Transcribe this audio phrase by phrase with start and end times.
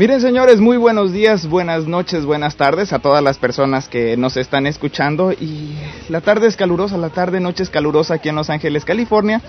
[0.00, 4.38] Miren señores, muy buenos días, buenas noches, buenas tardes a todas las personas que nos
[4.38, 5.30] están escuchando.
[5.30, 5.74] Y
[6.08, 9.42] la tarde es calurosa, la tarde noche es calurosa aquí en Los Ángeles, California,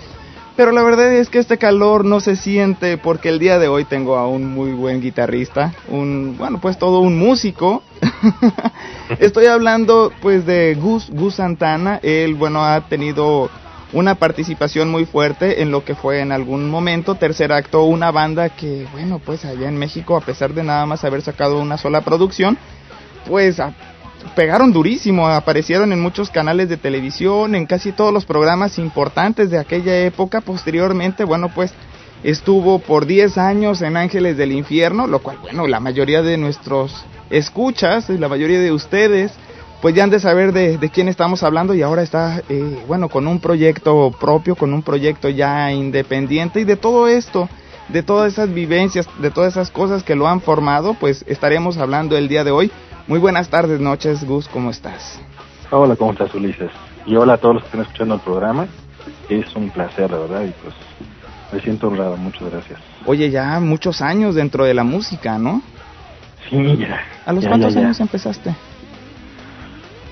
[0.54, 3.86] pero la verdad es que este calor no se siente porque el día de hoy
[3.86, 7.82] tengo a un muy buen guitarrista, un bueno, pues todo un músico.
[9.20, 13.48] Estoy hablando pues de Gus Gus Santana, él bueno ha tenido
[13.92, 18.48] una participación muy fuerte en lo que fue en algún momento tercer acto una banda
[18.48, 22.00] que bueno pues allá en México a pesar de nada más haber sacado una sola
[22.00, 22.56] producción
[23.28, 23.58] pues
[24.34, 29.58] pegaron durísimo aparecieron en muchos canales de televisión en casi todos los programas importantes de
[29.58, 30.40] aquella época.
[30.40, 31.74] Posteriormente bueno pues
[32.22, 37.04] estuvo por 10 años en Ángeles del Infierno lo cual bueno la mayoría de nuestros
[37.28, 39.32] escuchas la mayoría de ustedes
[39.82, 43.26] pues ya han de saber de, quién estamos hablando y ahora está, eh, bueno, con
[43.26, 47.48] un proyecto propio, con un proyecto ya independiente y de todo esto,
[47.88, 52.16] de todas esas vivencias, de todas esas cosas que lo han formado, pues estaremos hablando
[52.16, 52.70] el día de hoy.
[53.08, 55.20] Muy buenas tardes, noches, Gus, ¿cómo estás?
[55.72, 56.70] Hola, ¿cómo estás, Ulises?
[57.04, 58.68] Y hola a todos los que están escuchando el programa.
[59.28, 60.74] Es un placer, de verdad, y pues
[61.52, 62.78] me siento honrado, muchas gracias.
[63.04, 65.60] Oye, ya muchos años dentro de la música, ¿no?
[66.48, 67.00] Sí, ya.
[67.26, 68.54] ¿A los cuántos años empezaste?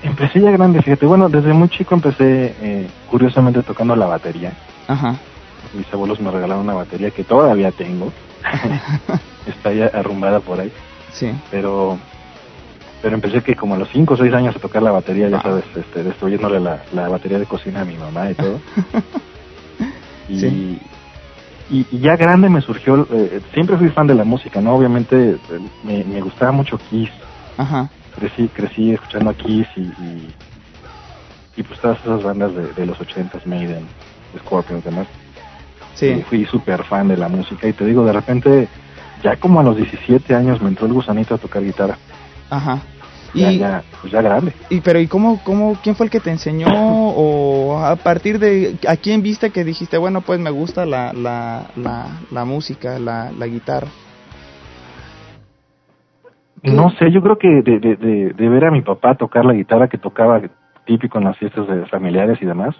[0.03, 1.05] Empecé ya grande, fíjate.
[1.05, 4.53] Bueno, desde muy chico empecé, eh, curiosamente, tocando la batería.
[4.87, 5.15] Ajá.
[5.73, 8.11] Mis abuelos me regalaron una batería que todavía tengo.
[9.45, 10.71] Está ya arrumbada por ahí.
[11.11, 11.31] Sí.
[11.51, 11.99] Pero
[13.01, 15.41] pero empecé que como a los 5 o 6 años a tocar la batería, ya
[15.41, 18.59] sabes, este, destruyéndole la, la batería de cocina a mi mamá y todo.
[20.29, 20.79] y, sí.
[21.71, 24.75] y, ya grande me surgió, eh, siempre fui fan de la música, ¿no?
[24.75, 25.37] Obviamente eh,
[25.83, 27.09] me, me gustaba mucho Kiss.
[27.57, 29.81] Ajá crecí, crecí escuchando a Kiss y,
[31.57, 33.85] y, pues todas esas bandas de, de los ochentas, Maiden,
[34.39, 35.07] Scorpion y demás.
[35.93, 36.23] Sí.
[36.27, 38.67] fui súper fan de la música y te digo, de repente,
[39.23, 41.97] ya como a los 17 años me entró el gusanito a tocar guitarra.
[42.49, 42.81] Ajá.
[43.33, 44.53] Ya, y, ya, pues ya grande.
[44.69, 48.77] Y pero ¿y cómo, cómo, quién fue el que te enseñó o a partir de,
[48.87, 53.31] a quién viste que dijiste, bueno, pues me gusta la, la, la, la música, la,
[53.31, 53.87] la guitarra?
[56.63, 59.87] No sé, yo creo que de, de, de, ver a mi papá tocar la guitarra
[59.87, 60.41] que tocaba
[60.85, 62.75] típico en las fiestas de familiares y demás,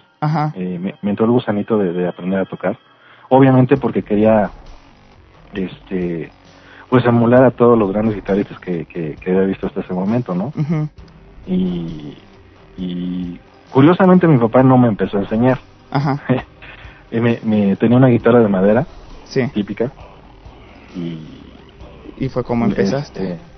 [0.54, 2.78] eh, me, entró el gusanito de, aprender a tocar.
[3.28, 4.50] Obviamente porque quería,
[5.52, 6.30] este,
[6.88, 10.52] pues emular a todos los grandes guitarristas que, que, había visto hasta ese momento, ¿no?
[11.46, 12.16] y,
[12.76, 13.40] y
[13.70, 15.58] curiosamente mi papá no me empezó a enseñar.
[15.90, 16.20] Ajá.
[17.10, 18.86] me, me, tenía una guitarra de madera,
[19.24, 19.48] sí.
[19.52, 19.90] típica,
[20.94, 21.40] y...
[22.18, 23.32] ¿Y fue como empezaste?
[23.32, 23.51] Este,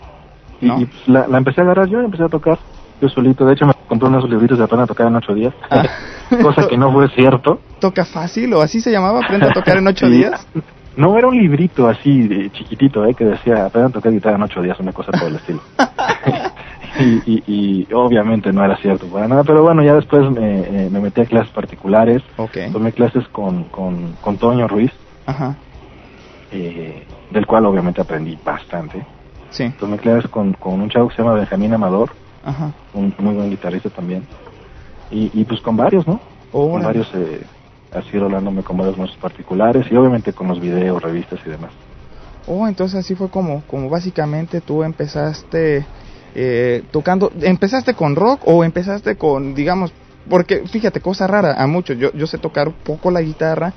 [0.66, 2.58] y, pues, la, la, empecé a agarrar yo y empecé a tocar
[3.00, 3.44] yo solito.
[3.44, 5.84] De hecho, me compré unos libritos de aprender a tocar en ocho días, ah.
[6.42, 7.60] cosa que no fue cierto.
[7.80, 9.20] ¿Toca fácil o así se llamaba?
[9.20, 10.46] ¿Aprende a tocar en ocho días?
[10.96, 13.14] No, era un librito así, de chiquitito, ¿eh?
[13.14, 15.60] que decía, aprende a tocar guitarra en ocho días, una cosa por el estilo.
[17.00, 20.90] y, y, y, obviamente no era cierto para nada, pero bueno, ya después me, eh,
[20.90, 22.22] me metí a clases particulares.
[22.72, 24.92] Tomé clases con, con, con Toño Ruiz,
[25.26, 25.56] Ajá.
[26.52, 29.04] Eh, del cual obviamente aprendí bastante.
[29.54, 29.70] Sí.
[29.78, 32.10] Tomé clases con, con un chavo que se llama Benjamín Amador,
[32.44, 32.72] Ajá.
[32.92, 34.26] un muy buen guitarrista también.
[35.10, 36.20] Y, y pues con varios, ¿no?
[36.50, 37.42] con varios, eh,
[37.92, 41.70] así rolándome con varios nuestros particulares y obviamente con los videos, revistas y demás.
[42.46, 45.86] Oh, entonces así fue como, como básicamente tú empezaste
[46.34, 49.92] eh, tocando, ¿empezaste con rock o empezaste con, digamos,
[50.28, 53.72] porque fíjate, cosa rara, a muchos, yo, yo sé tocar poco la guitarra,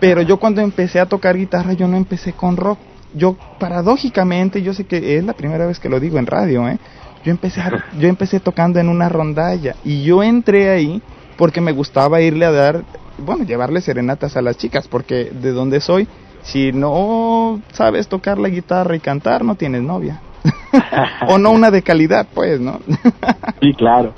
[0.00, 2.78] pero yo cuando empecé a tocar guitarra yo no empecé con rock,
[3.14, 6.78] yo paradójicamente, yo sé que es la primera vez que lo digo en radio, ¿eh?
[7.24, 7.62] Yo empecé,
[7.98, 11.02] yo empecé tocando en una rondalla y yo entré ahí
[11.36, 12.82] porque me gustaba irle a dar,
[13.18, 16.08] bueno, llevarle serenatas a las chicas, porque de donde soy,
[16.42, 20.20] si no sabes tocar la guitarra y cantar, no tienes novia.
[21.28, 22.80] o no una de calidad, pues, ¿no?
[23.60, 24.14] sí, claro.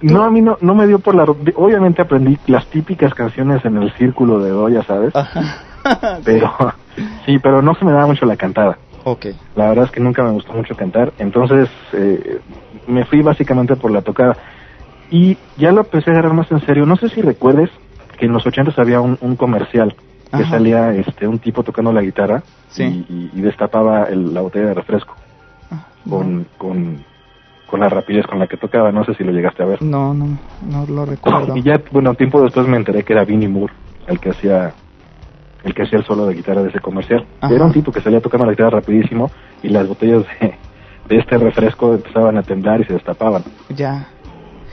[0.00, 1.24] No, a mí no, no me dio por la...
[1.24, 5.12] Obviamente aprendí las típicas canciones en el círculo de doya, ¿sabes?
[6.24, 6.74] pero
[7.26, 8.78] sí, pero no se me daba mucho la cantada.
[9.04, 9.34] Okay.
[9.56, 12.40] La verdad es que nunca me gustó mucho cantar, entonces eh,
[12.86, 14.36] me fui básicamente por la tocada.
[15.10, 16.86] Y ya lo empecé a agarrar más en serio.
[16.86, 17.70] No sé si recuerdes
[18.18, 19.94] que en los ochentas había un, comercial
[20.34, 22.42] que salía este un tipo tocando la guitarra
[22.78, 25.14] y, destapaba la botella de refresco
[25.70, 27.04] ah, con, con,
[27.66, 28.90] con la rapidez con la que tocaba.
[28.90, 29.82] No sé si lo llegaste a ver.
[29.82, 31.54] No, no, no lo recuerdo.
[31.56, 33.74] y ya, bueno, tiempo después me enteré que era Vinnie Moore
[34.06, 34.72] el que hacía
[35.64, 37.26] el que hacía el solo de guitarra de ese comercial.
[37.42, 39.30] Era un tipo que salía tocando la guitarra rapidísimo
[39.62, 40.24] y las botellas
[41.08, 43.42] de, este refresco empezaban a temblar y se destapaban.
[43.68, 44.08] Ya.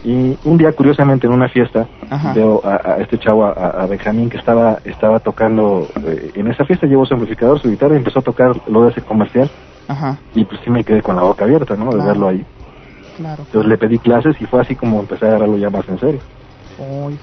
[0.03, 1.86] Y un día, curiosamente, en una fiesta,
[2.33, 7.06] veo a, este chavo, a, Benjamín, que estaba estaba tocando, eh, en esa fiesta llevó
[7.06, 9.50] su amplificador, su guitarra y empezó a tocar lo de ese comercial.
[10.35, 11.92] Y pues sí me quedé con la boca abierta, ¿no?
[11.92, 12.45] De verlo ahí.
[13.18, 13.44] Claro.
[13.45, 16.21] Entonces le pedí clases y fue así como empecé a agarrarlo ya más en serio.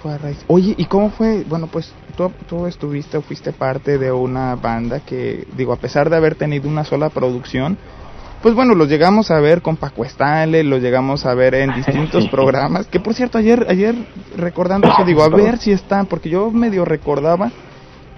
[0.03, 0.39] Fue raíz.
[0.49, 1.45] Oye, ¿y cómo fue?
[1.49, 6.11] Bueno, pues tú, tú estuviste o fuiste parte de una banda que, digo, a pesar
[6.11, 7.79] de haber tenido una sola producción,
[8.43, 12.29] pues bueno, los llegamos a ver con Paco Stanley, los llegamos a ver en distintos
[12.31, 13.95] programas, que por cierto, ayer, ayer
[14.37, 17.51] recordando eso, digo, a ver si están, porque yo medio recordaba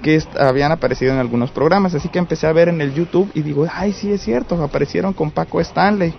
[0.03, 3.43] que habían aparecido en algunos programas, así que empecé a ver en el YouTube y
[3.43, 6.15] digo, ay, sí es cierto, aparecieron con Paco Stanley.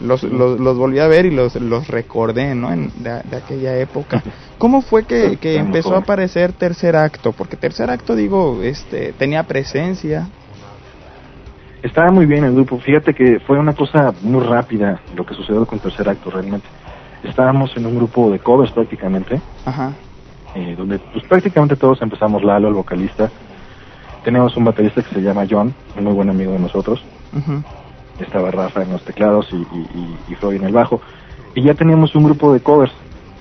[0.00, 2.72] Los, los, los volví a ver y los, los recordé, ¿no?
[2.72, 4.22] En, de, aquella época.
[4.58, 7.32] ¿Cómo fue que, que empezó a aparecer Tercer Acto?
[7.32, 10.28] Porque Tercer Acto, digo, este, tenía presencia,
[11.82, 12.78] estaba muy bien el grupo.
[12.78, 16.66] Fíjate que fue una cosa muy rápida lo que sucedió con Tercer Acto realmente.
[17.22, 19.92] Estábamos en un grupo de covers prácticamente, Ajá.
[20.54, 23.30] Eh, donde pues prácticamente todos empezamos, Lalo, el vocalista.
[24.24, 27.02] Tenemos un baterista que se llama John, un muy buen amigo de nosotros.
[28.20, 29.56] Estaba Rafa en los teclados y,
[30.30, 31.00] y, Freud en el bajo.
[31.54, 32.92] Y ya teníamos un grupo de covers.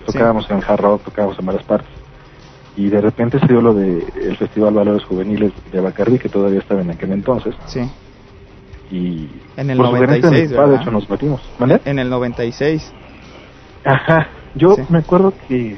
[0.05, 1.91] Tocábamos en hard rock, tocábamos en varias partes.
[2.75, 6.59] Y de repente se dio lo del el Festival Valores Juveniles de Bacardi, que todavía
[6.59, 7.53] estaba en aquel entonces.
[7.67, 7.81] Sí.
[8.91, 11.79] Y en el 96 de hecho nos metimos ¿vale?
[11.85, 12.91] en el 96
[13.85, 14.27] ajá.
[14.55, 15.77] Yo me acuerdo que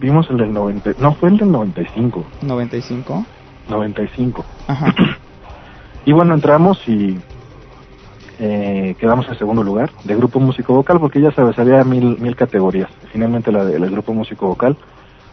[0.00, 3.24] vimos el del 90 no fue el del 95 95
[3.68, 4.94] 95 ajá
[6.04, 7.18] y bueno entramos y
[8.38, 12.34] eh, quedamos en segundo lugar de grupo músico vocal porque ya sabes había mil mil
[12.34, 12.90] categorías.
[13.12, 14.76] Finalmente la del grupo músico vocal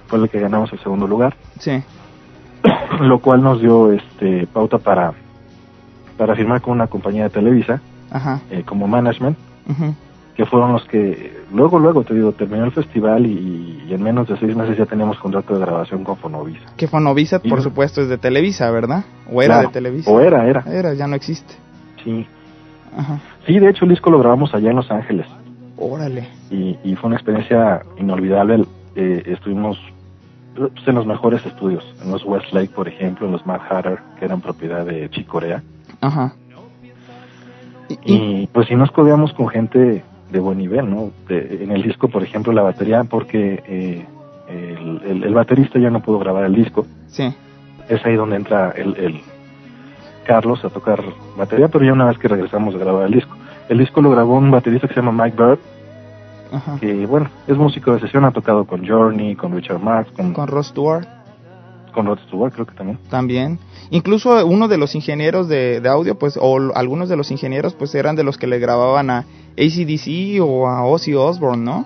[0.08, 1.36] fue el que ganamos el segundo lugar.
[1.60, 1.84] Sí.
[3.00, 5.14] Lo cual nos dio este pauta para
[6.18, 7.82] para firmar con una compañía de Televisa
[8.52, 9.38] eh, como management,
[10.40, 14.38] que fueron los que luego, luego, te digo, terminó el festival y, en menos de
[14.38, 16.64] seis meses ya teníamos contrato de grabación con Fonovisa.
[16.78, 19.04] Que Fonovisa, por supuesto, es de Televisa, ¿verdad?
[19.30, 20.10] O era de Televisa.
[20.10, 20.64] O era, era.
[20.66, 21.56] Era, ya no existe.
[22.06, 22.26] Sí.
[23.46, 25.28] Sí, de hecho el disco lo grabamos allá en Los Ángeles.
[25.76, 26.30] Órale.
[26.50, 28.64] Y, y fue una experiencia inolvidable.
[28.96, 29.78] Eh, estuvimos
[30.56, 34.24] pues, en los mejores estudios, en los Westlake, por ejemplo, en los Mad Hatter, que
[34.24, 35.62] eran propiedad de Chicorea.
[36.00, 36.34] Ajá.
[38.06, 41.12] Y, pues si nos codeamos con gente de buen nivel, ¿no?
[41.30, 44.06] en el disco, por ejemplo, la batería, porque eh,
[44.48, 46.86] el, baterista ya no pudo grabar el disco.
[47.08, 47.34] Sí.
[47.88, 49.22] Es ahí donde entra el,
[50.26, 51.04] Carlos a tocar
[51.38, 53.36] batería, pero ya una vez que regresamos a grabar el disco.
[53.68, 55.60] El disco lo grabó un baterista que se llama Mike Bird,
[56.52, 56.78] Ajá.
[56.80, 60.48] que bueno, es músico de sesión, ha tocado con Journey, con Richard Marx, con, con
[60.48, 61.08] Ross Stewart.
[61.94, 63.00] Con Rod Stewart creo que también.
[63.10, 63.60] También.
[63.90, 68.16] Incluso uno de los ingenieros de, audio, pues, o algunos de los ingenieros, pues, eran
[68.16, 69.26] de los que le grababan a
[69.60, 71.86] ACDC o a Ozzy Osbourne, ¿no?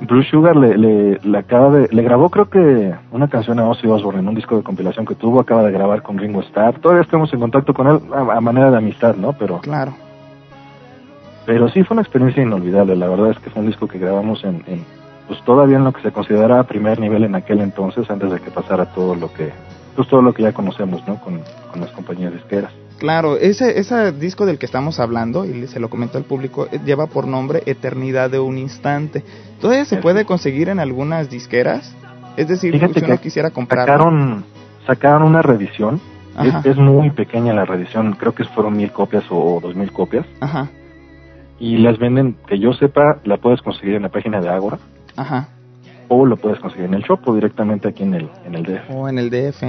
[0.00, 4.20] Bruce Sugar le, le, acaba de, le grabó creo que una canción a Ozzy Osbourne
[4.20, 6.78] en un disco de compilación que tuvo, acaba de grabar con Ringo Starr.
[6.80, 9.32] Todavía estamos en contacto con él a, manera de amistad, ¿no?
[9.32, 9.94] Pero claro.
[11.46, 12.94] Pero sí fue una experiencia inolvidable.
[12.94, 14.62] La verdad es que fue un disco que grabamos en
[15.28, 18.50] pues todavía en lo que se consideraba primer nivel en aquel entonces, antes de que
[18.50, 19.52] pasara todo lo que,
[19.94, 21.20] pues todo lo que ya conocemos, ¿no?
[21.20, 21.42] Con,
[21.78, 22.72] las compañías disqueras.
[22.98, 26.80] Claro, ese, ese disco del que estamos hablando, y se lo comento al público, eh,
[26.84, 29.22] lleva por nombre Eternidad de un Instante.
[29.60, 31.94] ¿Todavía se puede conseguir en algunas disqueras?
[32.36, 33.86] Es decir, si uno quisiera comprar.
[33.86, 34.44] Sacaron,
[34.86, 36.00] sacaron una revisión.
[36.40, 40.24] Es, es, muy pequeña la reedición, creo que fueron mil copias o dos mil copias.
[40.38, 40.68] Ajá.
[41.58, 44.78] Y las venden, que yo sepa, la puedes conseguir en la página de Agora.
[45.16, 45.48] Ajá.
[46.06, 48.90] O lo puedes conseguir en el shop o directamente aquí en el, en el DF.
[48.94, 49.64] O en el DF.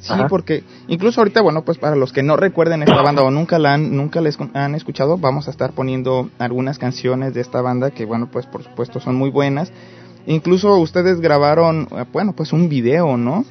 [0.00, 3.58] Sí, porque incluso ahorita, bueno, pues para los que no recuerden esta banda o nunca
[3.58, 7.90] la han, nunca les han escuchado, vamos a estar poniendo algunas canciones de esta banda
[7.90, 9.72] que, bueno, pues por supuesto son muy buenas.
[10.26, 13.44] Incluso ustedes grabaron, eh, bueno, pues un video, ¿no?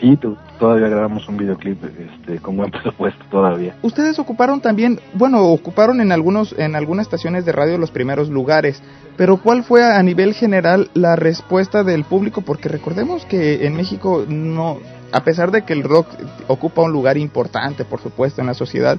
[0.00, 0.18] Sí,
[0.58, 3.76] todavía grabamos un videoclip este, con buen presupuesto todavía.
[3.82, 8.82] Ustedes ocuparon también, bueno, ocuparon en algunos en algunas estaciones de radio los primeros lugares,
[9.16, 12.42] pero ¿cuál fue a nivel general la respuesta del público?
[12.42, 14.78] Porque recordemos que en México no,
[15.14, 16.08] a pesar de que el rock
[16.48, 18.98] ocupa un lugar importante, por supuesto, en la sociedad,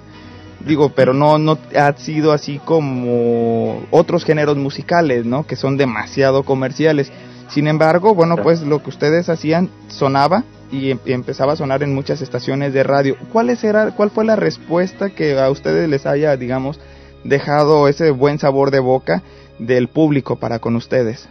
[0.65, 5.45] digo, pero no no ha sido así como otros géneros musicales, ¿no?
[5.45, 7.11] Que son demasiado comerciales.
[7.49, 11.93] Sin embargo, bueno, pues lo que ustedes hacían sonaba y, em, empezaba a sonar en
[11.93, 13.17] muchas estaciones de radio.
[13.33, 16.79] ¿Cuál, era, ¿Cuál fue la respuesta que a ustedes les haya, digamos,
[17.25, 19.21] dejado ese buen sabor de boca
[19.59, 21.27] del público para con ustedes?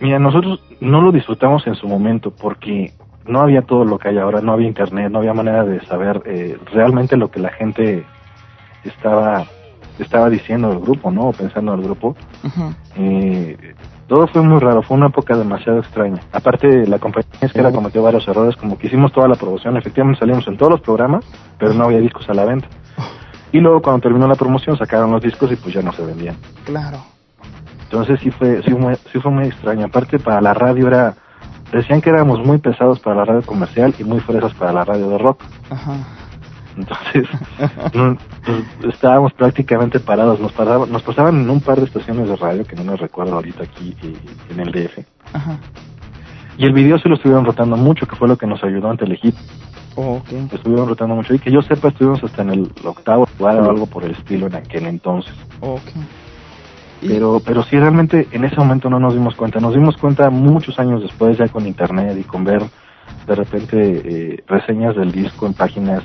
[0.00, 2.92] Mira, nosotros no lo disfrutamos en su momento porque
[3.28, 6.22] no había todo lo que hay ahora, no había internet, no había manera de saber
[6.24, 8.04] eh, realmente lo que la gente
[8.84, 9.44] estaba
[9.98, 11.28] estaba diciendo del grupo, ¿no?
[11.28, 12.16] O pensando del grupo.
[12.96, 13.56] eh,
[14.06, 16.20] todo fue muy raro, fue una época demasiado extraña.
[16.32, 19.76] Aparte, la compañía es que era cometió varios errores, como que hicimos toda la promoción,
[19.76, 21.24] efectivamente salimos en todos los programas,
[21.58, 22.68] pero no había discos a la venta.
[23.52, 26.36] Y luego cuando terminó la promoción sacaron los discos y pues ya no se vendían.
[26.64, 26.98] Claro.
[27.82, 29.86] Entonces sí fue, sí fue, sí fue muy extraño.
[29.86, 31.14] Aparte para la radio era,
[31.72, 35.08] decían que éramos muy pesados para la radio comercial y muy fresas para la radio
[35.10, 35.42] de rock.
[35.70, 35.96] Ajá.
[36.76, 37.26] Entonces,
[38.44, 40.38] pues, estábamos prácticamente parados.
[40.40, 43.34] Nos, paraban, nos pasaban en un par de estaciones de radio, que no me recuerdo
[43.34, 44.16] ahorita aquí eh,
[44.50, 44.98] en el DF.
[45.32, 45.58] Ajá.
[46.56, 49.04] Y el video se lo estuvieron rotando mucho, que fue lo que nos ayudó ante
[49.04, 49.34] Telehit.
[49.94, 50.48] Oh, okay.
[50.52, 51.34] Estuvieron rotando mucho.
[51.34, 54.46] Y que yo sepa, estuvimos hasta en el octavo lugar o algo por el estilo
[54.46, 55.34] en aquel entonces.
[55.60, 56.02] Okay.
[57.00, 59.60] Pero, pero sí, realmente en ese momento no nos dimos cuenta.
[59.60, 62.62] Nos dimos cuenta muchos años después, ya con internet y con ver
[63.26, 66.02] de repente eh, reseñas del disco en páginas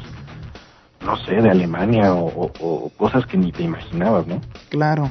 [1.05, 4.41] no sé, de Alemania o, cosas que ni te imaginabas, ¿no?
[4.69, 5.09] Claro.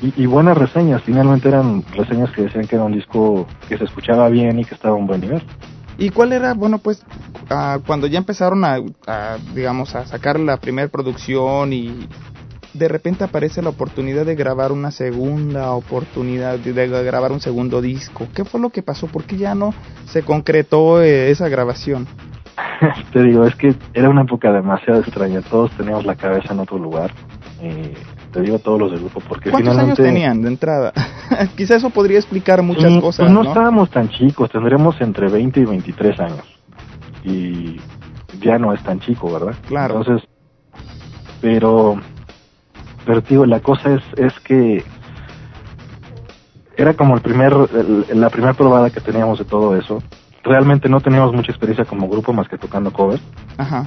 [0.00, 4.28] Y, buenas reseñas, finalmente eran reseñas que decían que era un disco que se escuchaba
[4.28, 5.42] bien y que estaba a un buen nivel.
[5.98, 7.04] ¿Y cuál era, bueno, pues,
[7.50, 8.78] ah, cuando ya empezaron a,
[9.56, 12.06] digamos, a sacar la primera producción y
[12.74, 18.26] de repente aparece la oportunidad de grabar una segunda oportunidad, de, grabar un segundo disco?
[18.34, 19.06] ¿Qué fue lo que pasó?
[19.06, 19.74] ¿Por qué ya no
[20.06, 22.06] se concretó eh, esa grabación?
[23.12, 25.40] te digo, es que era una época demasiado extraña.
[25.42, 27.12] Todos teníamos la cabeza en otro lugar.
[27.60, 27.94] Eh,
[28.32, 30.02] te digo todos los del grupo porque ¿Cuántos finalmente...
[30.02, 30.92] años tenían de entrada?
[31.56, 33.26] Quizá eso podría explicar muchas mm, cosas.
[33.26, 36.58] Pues no, estábamos tan chicos, tendremos entre 20 y 23 años.
[37.24, 37.80] Y
[38.40, 39.54] ya no es tan chico, ¿verdad?
[39.66, 39.98] Claro.
[39.98, 40.28] Entonces,
[41.40, 42.00] pero,
[43.08, 44.84] pero la cosa es, es que
[46.76, 47.54] era como el primer,
[48.14, 50.02] la primera probada que teníamos de todo eso
[50.44, 53.22] realmente no teníamos mucha experiencia como grupo más que tocando covers.
[53.56, 53.86] Ajá.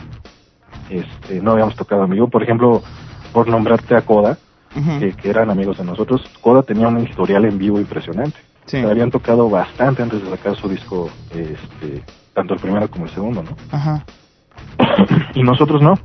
[0.89, 2.29] Este, no habíamos tocado amigo.
[2.29, 2.81] Por ejemplo,
[3.31, 4.39] por nombrarte a Coda,
[4.73, 8.37] que, eran amigos de nosotros, Coda tenía un historial en vivo impresionante.
[8.65, 8.77] Sí.
[8.77, 13.43] habían tocado bastante antes de sacar su disco, este, tanto el primero como el segundo,
[13.43, 13.55] ¿no?
[13.71, 14.03] Ajá.
[15.35, 15.99] y nosotros no.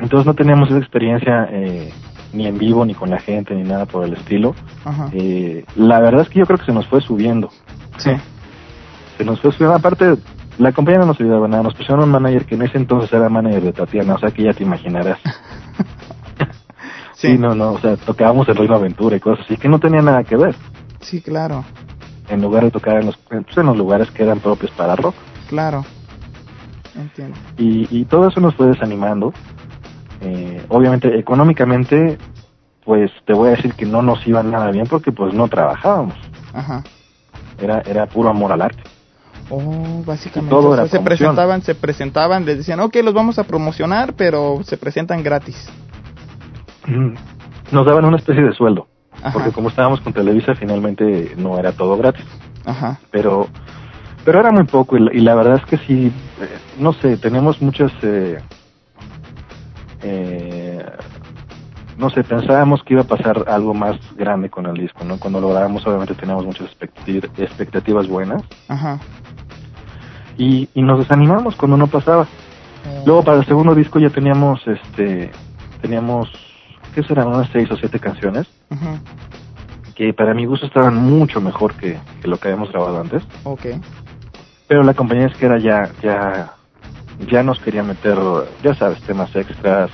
[0.00, 1.92] Entonces no teníamos esa experiencia eh,
[2.32, 4.54] ni en vivo, ni con la gente, ni nada por el estilo.
[4.84, 5.10] Ajá.
[5.12, 7.50] Eh, la verdad es que yo creo que se nos fue subiendo.
[7.98, 8.12] Sí
[9.16, 10.16] se nos fue aparte
[10.58, 13.28] la compañía no nos ayudaba nada, nos pusieron un manager que en ese entonces era
[13.28, 15.18] manager de Tatiana, o sea que ya te imaginarás.
[17.14, 17.38] sí.
[17.38, 20.24] no, no, o sea, tocábamos el Reino Aventura y cosas así que no tenía nada
[20.24, 20.54] que ver.
[21.00, 21.64] Sí, claro.
[22.28, 25.14] En lugar de tocar en los, pues, en los lugares que eran propios para rock.
[25.48, 25.84] Claro.
[26.94, 27.38] Entiendo.
[27.56, 29.32] Y, y todo eso nos fue desanimando.
[30.22, 32.18] Eh, obviamente, económicamente,
[32.84, 36.14] pues te voy a decir que no nos iba nada bien porque pues no trabajábamos.
[36.52, 36.82] Ajá.
[37.60, 38.82] Era, era puro amor al arte.
[39.50, 40.88] Oh, básicamente.
[40.88, 45.70] se presentaban, se presentaban, les decían, ok, los vamos a promocionar, pero se presentan gratis.
[47.70, 48.88] Nos daban una especie de sueldo,
[49.32, 52.24] porque como estábamos con Televisa, finalmente no era todo gratis.
[52.64, 52.98] Ajá.
[53.10, 53.48] Pero,
[54.24, 56.06] pero era muy poco y la, verdad es que sí,
[56.40, 56.48] eh,
[56.78, 58.38] no sé, tenemos muchas, eh,
[60.02, 60.84] eh,
[61.98, 65.18] no sé, pensábamos que iba a pasar algo más grande con el disco, ¿no?
[65.18, 66.68] Cuando lo grabamos, obviamente teníamos muchas
[67.36, 68.42] expectativas buenas.
[68.68, 68.98] Ajá
[70.36, 72.22] y, y nos desanimamos cuando no pasaba.
[72.22, 73.02] Ah.
[73.06, 75.30] Luego para el segundo disco ya teníamos, este,
[75.80, 76.30] teníamos,
[76.94, 77.28] ¿qué serán?
[77.28, 78.46] Unas seis o siete canciones.
[79.94, 83.22] Que para mi gusto estaban mucho mejor que, lo que habíamos grabado antes.
[83.44, 83.80] Okay.
[84.66, 86.54] Pero la compañía es que era ya, ya,
[87.30, 88.16] ya nos quería meter,
[88.62, 89.90] ya sabes, temas extras.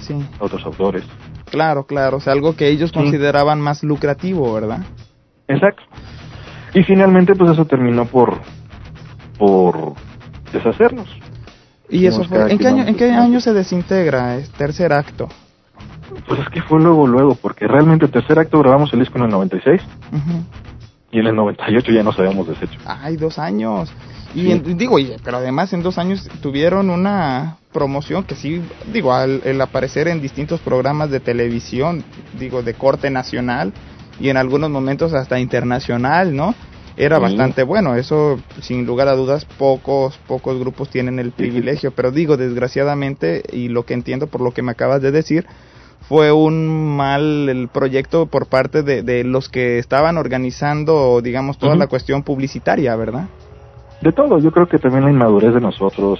[0.00, 0.14] Sí.
[0.38, 1.04] Otros autores.
[1.50, 4.80] Claro, claro, o sea, algo que ellos consideraban más lucrativo, ¿verdad?
[5.48, 5.82] Exacto.
[6.74, 8.40] Y finalmente, pues eso terminó por,
[9.38, 9.92] por
[10.52, 11.08] deshacernos.
[11.90, 12.50] ¿Y eso fue?
[12.50, 15.28] ¿En qué, año, ¿En qué año se desintegra el tercer acto?
[16.26, 19.24] Pues es que fue luego, luego, porque realmente el tercer acto grabamos el disco en
[19.24, 19.82] el 96
[21.10, 22.78] y en el 98 ya nos habíamos deshecho.
[22.86, 23.92] Ay, dos años.
[24.34, 28.62] Y digo, pero además en dos años tuvieron una promoción que sí,
[28.92, 32.02] digo, al el aparecer en distintos programas de televisión,
[32.38, 33.72] digo, de corte nacional
[34.18, 36.54] y en algunos momentos hasta internacional, ¿no?
[36.96, 37.94] era bastante bueno.
[37.94, 41.92] Eso, sin lugar a dudas, pocos, pocos grupos tienen el privilegio.
[41.92, 45.46] Pero digo, desgraciadamente, y lo que entiendo por lo que me acabas de decir,
[46.08, 51.76] fue un mal el proyecto por parte de, de los que estaban organizando, digamos, toda
[51.76, 53.28] la cuestión publicitaria, ¿verdad?
[54.02, 56.18] De todo, yo creo que también la inmadurez de nosotros,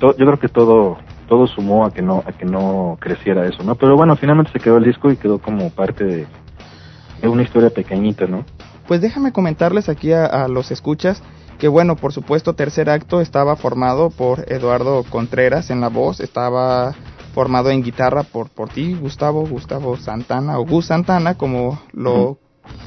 [0.00, 3.76] yo creo que todo todo sumó a que no a que no creciera eso, ¿no?
[3.76, 6.26] Pero bueno, finalmente se quedó el disco y quedó como parte de,
[7.22, 8.44] de una historia pequeñita, ¿no?
[8.86, 11.22] Pues déjame comentarles aquí a, los escuchas
[11.58, 16.92] que bueno, por supuesto, tercer acto estaba formado por Eduardo Contreras en la voz, estaba
[17.32, 22.38] formado en guitarra por, por ti, Gustavo, Gustavo Santana, o Gus Santana, como lo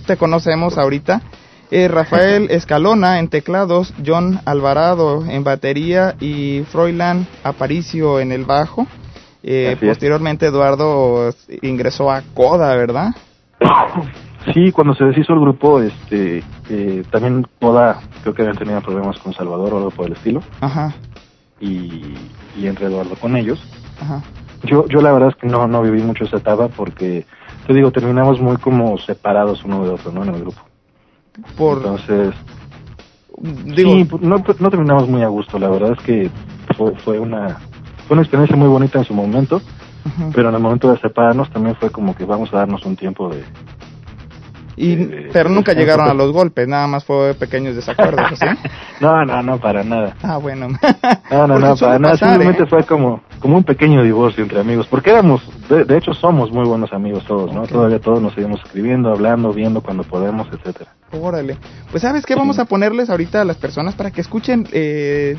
[0.05, 1.21] te conocemos ahorita.
[1.69, 8.87] Eh, Rafael Escalona en teclados, John Alvarado en batería y Froilan Aparicio en el bajo.
[9.43, 13.09] Eh, posteriormente Eduardo ingresó a Coda, ¿verdad?
[14.53, 19.17] Sí, cuando se deshizo el grupo, este, eh, también Coda, creo que habían tenido problemas
[19.19, 20.41] con Salvador o algo por el estilo.
[20.61, 20.95] Ajá.
[21.59, 22.13] Y,
[22.57, 23.61] y entré Eduardo con ellos.
[23.99, 24.21] Ajá.
[24.63, 27.25] Yo, yo la verdad es que no, no viví mucho esa etapa porque,
[27.67, 30.23] te digo, terminamos muy como separados uno de otro, ¿no?
[30.23, 30.61] En el grupo.
[31.57, 31.77] Por...
[31.77, 32.33] Entonces,
[33.65, 33.91] digo...
[33.91, 36.29] Sí, no, no terminamos muy a gusto, la verdad es que
[36.75, 37.57] fue, fue una
[38.07, 39.61] fue una experiencia muy bonita en su momento,
[40.33, 43.27] pero en el momento de separarnos también fue como que vamos a darnos un tiempo
[43.27, 43.43] de...
[44.79, 44.95] Y,
[45.33, 48.45] pero nunca llegaron a los golpes, nada más fue pequeños desacuerdos, ¿sí?
[49.01, 50.15] no, no, no, para nada.
[50.21, 50.67] Ah, bueno.
[51.31, 52.67] no, no, no, para nada, simplemente ¿eh?
[52.67, 56.93] fue como, como un pequeño divorcio entre amigos, porque éramos, de, hecho somos muy buenos
[56.93, 57.65] amigos todos, ¿no?
[57.65, 60.91] Todavía todos nos seguimos escribiendo, hablando, viendo cuando podemos, etcétera.
[61.11, 61.57] Órale.
[61.89, 65.37] Pues sabes qué, vamos a ponerles ahorita a las personas para que escuchen eh,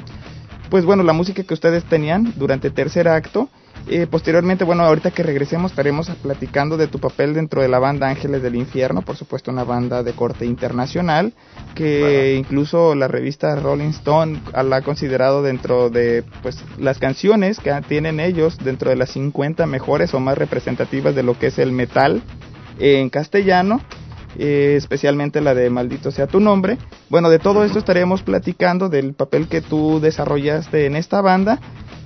[0.69, 3.49] pues bueno, la música que ustedes tenían durante el tercer acto.
[3.91, 8.09] Eh, posteriormente, bueno, ahorita que regresemos estaremos platicando de tu papel dentro de la banda
[8.09, 11.33] Ángeles del Infierno, por supuesto una banda de corte internacional,
[11.75, 17.73] que incluso la revista Rolling Stone la ha considerado dentro de pues las canciones que
[17.89, 21.73] tienen ellos dentro de las 50 mejores o más representativas de lo que es el
[21.73, 22.23] metal
[22.79, 23.81] en castellano
[24.37, 26.79] eh, especialmente la de Maldito sea tu nombre.
[27.09, 31.59] Bueno, de todo esto estaremos platicando del papel que tú desarrollaste en esta banda.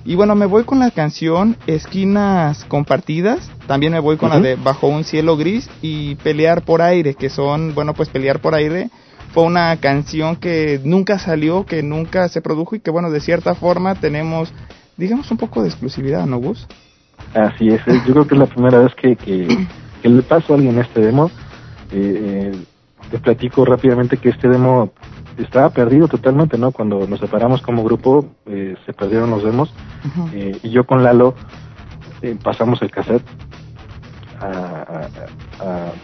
[0.05, 4.55] Y bueno, me voy con la canción Esquinas Compartidas, también me voy con la de
[4.55, 8.89] Bajo un cielo gris y Pelear por aire, que son, bueno, pues Pelear por aire
[9.33, 13.55] fue una canción que nunca salió, que nunca se produjo y que bueno, de cierta
[13.55, 14.53] forma tenemos,
[14.97, 16.67] digamos, un poco de exclusividad, ¿no, Gus?
[17.33, 19.67] Así es, yo creo que es la primera vez que, que,
[20.01, 21.31] que le paso a alguien este demo.
[21.91, 22.51] Eh,
[23.09, 24.91] te platico rápidamente que este demo
[25.37, 26.71] estaba perdido totalmente, ¿no?
[26.71, 29.73] Cuando nos separamos como grupo, eh, se perdieron los demos.
[30.33, 31.33] Eh, y yo con Lalo
[32.21, 33.23] eh, pasamos el cassette
[34.39, 35.09] a,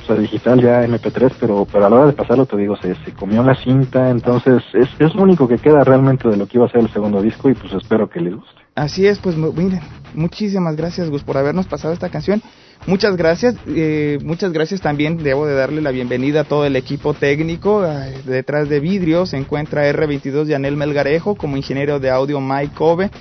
[0.07, 3.13] a, digital ya MP3, pero, pero a la hora de pasarlo, te digo, se, se
[3.13, 4.09] comió la cinta.
[4.09, 6.91] Entonces, es, es lo único que queda realmente de lo que iba a ser el
[6.91, 8.59] segundo disco y pues espero que les guste.
[8.75, 9.81] Así es, pues miren,
[10.13, 12.41] muchísimas gracias Gus por habernos pasado esta canción.
[12.87, 17.13] Muchas gracias, eh, muchas gracias también, debo de darle la bienvenida a todo el equipo
[17.13, 17.85] técnico.
[18.25, 23.11] detrás de vidrio se encuentra R22 Yanel Melgarejo como ingeniero de audio Mike Kobe,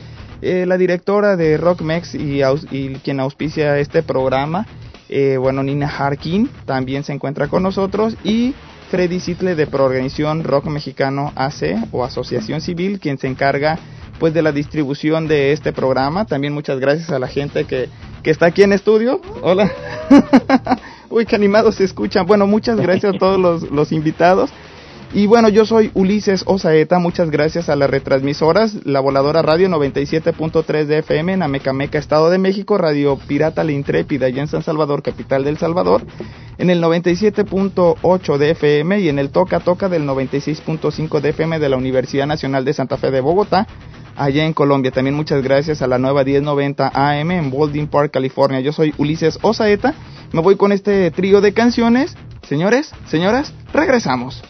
[0.41, 2.41] eh, la directora de Rockmex y,
[2.71, 4.67] y quien auspicia este programa,
[5.09, 8.55] eh, bueno, Nina Harkin también se encuentra con nosotros y
[8.91, 13.79] Freddy Sitle de Proorganización Rock Mexicano AC o Asociación Civil, quien se encarga
[14.19, 16.25] pues de la distribución de este programa.
[16.25, 17.89] También muchas gracias a la gente que,
[18.29, 19.23] que está aquí en estudio.
[19.41, 19.73] Hola.
[21.09, 22.27] Uy, qué animados se escuchan.
[22.27, 24.51] Bueno, muchas gracias a todos los, los invitados.
[25.15, 30.85] Y bueno, yo soy Ulises Osaeta, muchas gracias a las retransmisoras, la Voladora Radio 97.3
[30.85, 35.03] de FM en Amecameca, Estado de México, Radio Pirata La Intrépida allá en San Salvador,
[35.03, 36.03] capital del Salvador,
[36.59, 41.69] en el 97.8 de FM y en el Toca Toca del 96.5 de FM de
[41.71, 43.67] la Universidad Nacional de Santa Fe de Bogotá,
[44.19, 44.91] allá en Colombia.
[44.91, 48.61] También muchas gracias a la nueva 1090 AM en Baldwin Park, California.
[48.61, 49.95] Yo soy Ulises Osaeta,
[50.33, 52.17] me voy con este trío de canciones.
[52.43, 54.43] Señores, señoras, regresamos.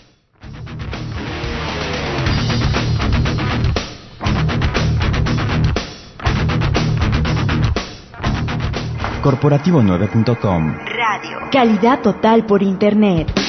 [9.23, 11.39] Corporativo9.com Radio.
[11.51, 13.48] Calidad total por Internet.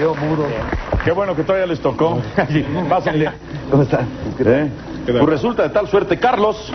[0.00, 0.46] Nosotros.
[1.04, 2.20] Qué bueno que todavía les tocó.
[2.88, 3.30] Pásenle.
[3.70, 4.06] ¿Cómo están?
[4.38, 4.70] ¿Eh?
[5.06, 6.72] Pues resulta de tal suerte, Carlos.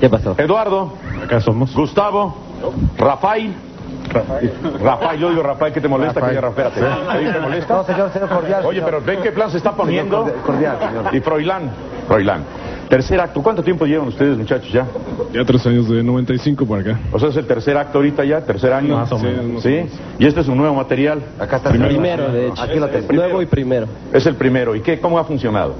[0.00, 0.34] ¿Qué pasó?
[0.38, 0.94] Eduardo.
[1.24, 1.74] Acá somos.
[1.74, 2.36] Gustavo.
[2.96, 3.54] Rafael.
[4.82, 6.20] Rafael, yo digo Rafael, ¿qué te molesta?
[6.20, 7.32] Que Rafael, espérate.
[7.32, 7.74] ¿Te molesta?
[7.74, 8.66] No, señor, señor cordial.
[8.66, 10.24] Oye, pero ven qué plan se está poniendo.
[10.44, 11.14] Cordial, señor.
[11.14, 11.70] Y Froilán.
[12.08, 12.44] Froilán.
[12.90, 13.40] Tercer acto.
[13.40, 14.84] ¿Cuánto tiempo llevan ustedes, muchachos, ya?
[15.32, 16.98] Ya tres años, de 95 por acá.
[17.12, 18.96] O sea, es el tercer acto ahorita ya, tercer año.
[18.96, 19.62] Más o menos.
[19.62, 19.76] ¿Sí?
[20.18, 21.22] Y este es un nuevo material.
[21.38, 22.60] Acá está el primero, de hecho.
[22.60, 23.12] Aquí lo tengo.
[23.12, 23.86] Nuevo y primero.
[24.12, 24.74] Es el primero.
[24.74, 24.98] ¿Y qué?
[24.98, 25.74] ¿Cómo ha funcionado?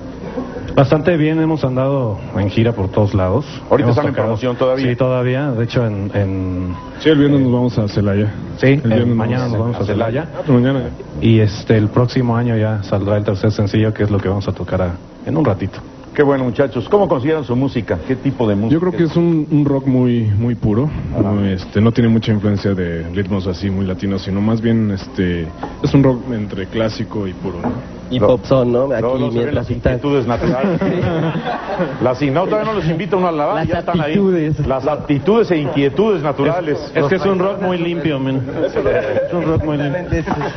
[0.76, 3.44] Bastante bien, hemos andado en gira por todos lados.
[3.68, 4.88] Ahorita Hemos están en promoción todavía.
[4.88, 5.50] Sí, todavía.
[5.50, 6.12] De hecho, en...
[6.14, 8.32] en- Sí, el viernes nos vamos a Celaya.
[8.58, 10.26] Sí, el viernes mañana nos vamos a Celaya.
[10.26, 10.52] Celaya.
[10.52, 10.82] Mañana.
[11.20, 14.46] Y este, el próximo año ya saldrá el tercer sencillo, que es lo que vamos
[14.46, 14.92] a tocar a-
[15.26, 15.80] en un ratito.
[16.14, 16.88] Qué bueno, muchachos.
[16.88, 17.98] ¿Cómo consideran su música?
[18.06, 18.74] ¿Qué tipo de música?
[18.74, 20.90] Yo creo que es un, un rock muy muy puro.
[21.22, 25.46] No, este, no tiene mucha influencia de ritmos así muy latinos, sino más bien este
[25.82, 27.58] es un rock entre clásico y puro.
[27.62, 28.00] ¿no?
[28.10, 28.26] Y No.
[28.26, 28.92] pop son, ¿no?
[28.92, 30.80] Aquí No, mientras las inquietudes naturales.
[32.02, 34.10] Las, no, todavía no los invita uno a la Las ya están ahí.
[34.12, 34.66] aptitudes.
[34.66, 36.78] Las aptitudes e inquietudes naturales.
[36.94, 38.42] Es que es un rock muy limpio, men.
[38.66, 40.02] Es un rock muy limpio.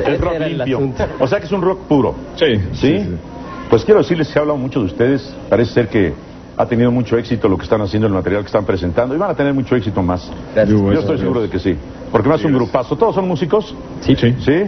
[0.05, 0.79] Es rock limpio.
[1.19, 2.15] O sea que es un rock puro.
[2.35, 3.09] Sí, ¿Sí?
[3.69, 5.35] Pues quiero decirles que he hablado mucho de ustedes.
[5.49, 6.13] Parece ser que
[6.55, 9.15] ha tenido mucho éxito lo que están haciendo, el material que están presentando.
[9.15, 10.29] Y van a tener mucho éxito más.
[10.53, 10.79] Gracias.
[10.79, 11.75] Yo estoy seguro de que sí.
[12.11, 12.95] Porque más un grupazo.
[12.95, 13.75] ¿Todos son músicos?
[14.01, 14.35] Sí, sí.
[14.39, 14.63] ¿Sí?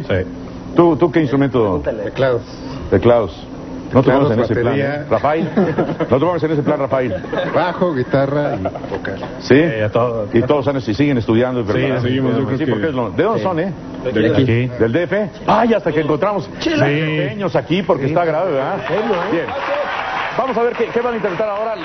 [0.75, 1.81] ¿Tú, ¿Tú qué instrumento?
[1.84, 2.41] Teclados.
[2.89, 3.47] Teclados.
[3.95, 4.79] No vamos en ese plan.
[4.79, 5.05] ¿eh?
[5.10, 5.49] Rafael.
[6.10, 7.15] No te vamos en ese plan, Rafael.
[7.53, 9.19] Bajo, guitarra y vocal.
[9.39, 9.62] ¿Sí?
[9.63, 11.65] a todo- Y todos han- y siguen estudiando.
[11.65, 12.01] Sí, ¿verdad?
[12.01, 13.73] seguimos, yo creo Sí, que- porque es lo- ¿De dónde son, eh?
[14.03, 14.67] De aquí.
[14.67, 15.29] ¿Del DF?
[15.47, 18.77] Ay, hasta que encontramos chileños aquí porque está grave, ¿verdad?
[19.31, 19.45] Bien.
[20.38, 21.75] Vamos a ver qué, qué van a interpretar ahora.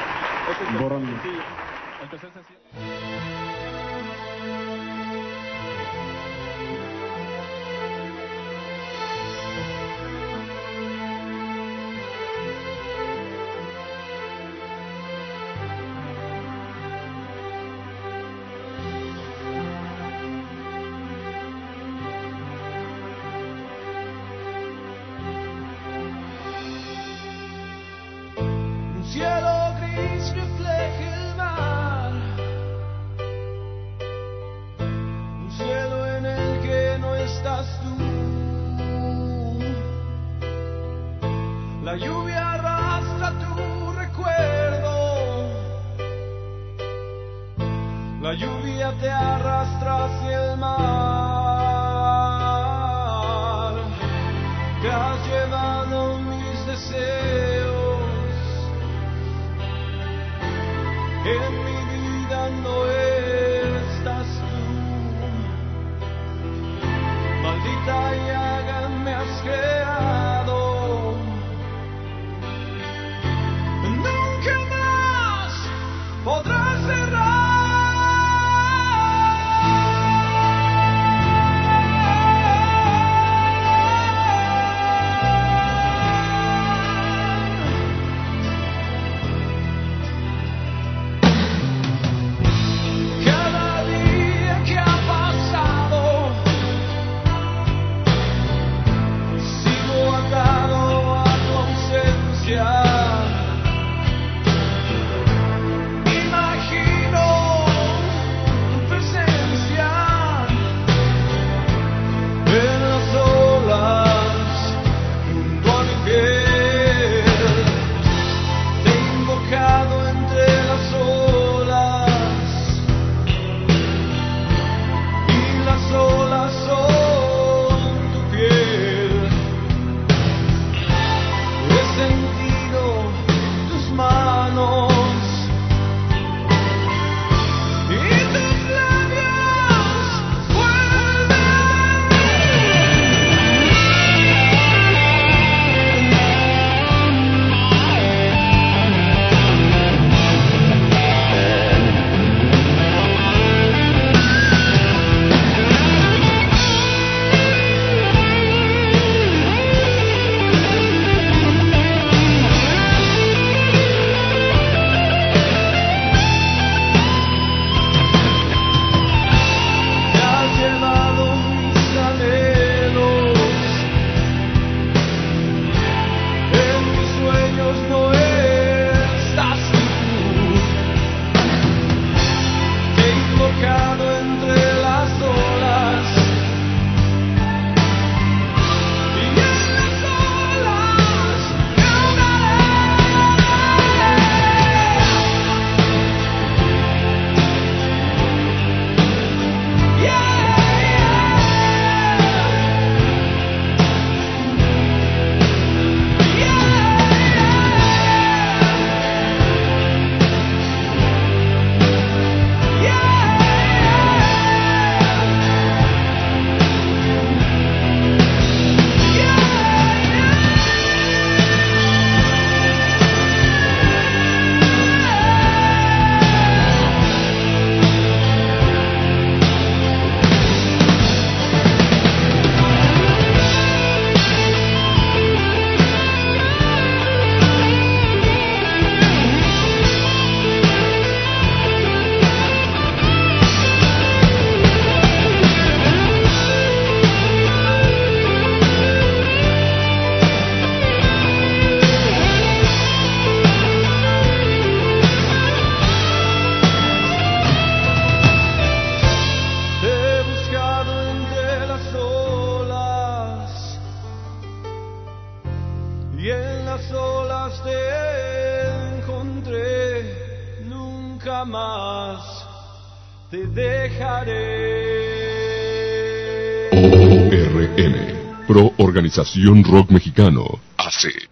[279.10, 281.29] Pro Organización Rock Mexicano, AC.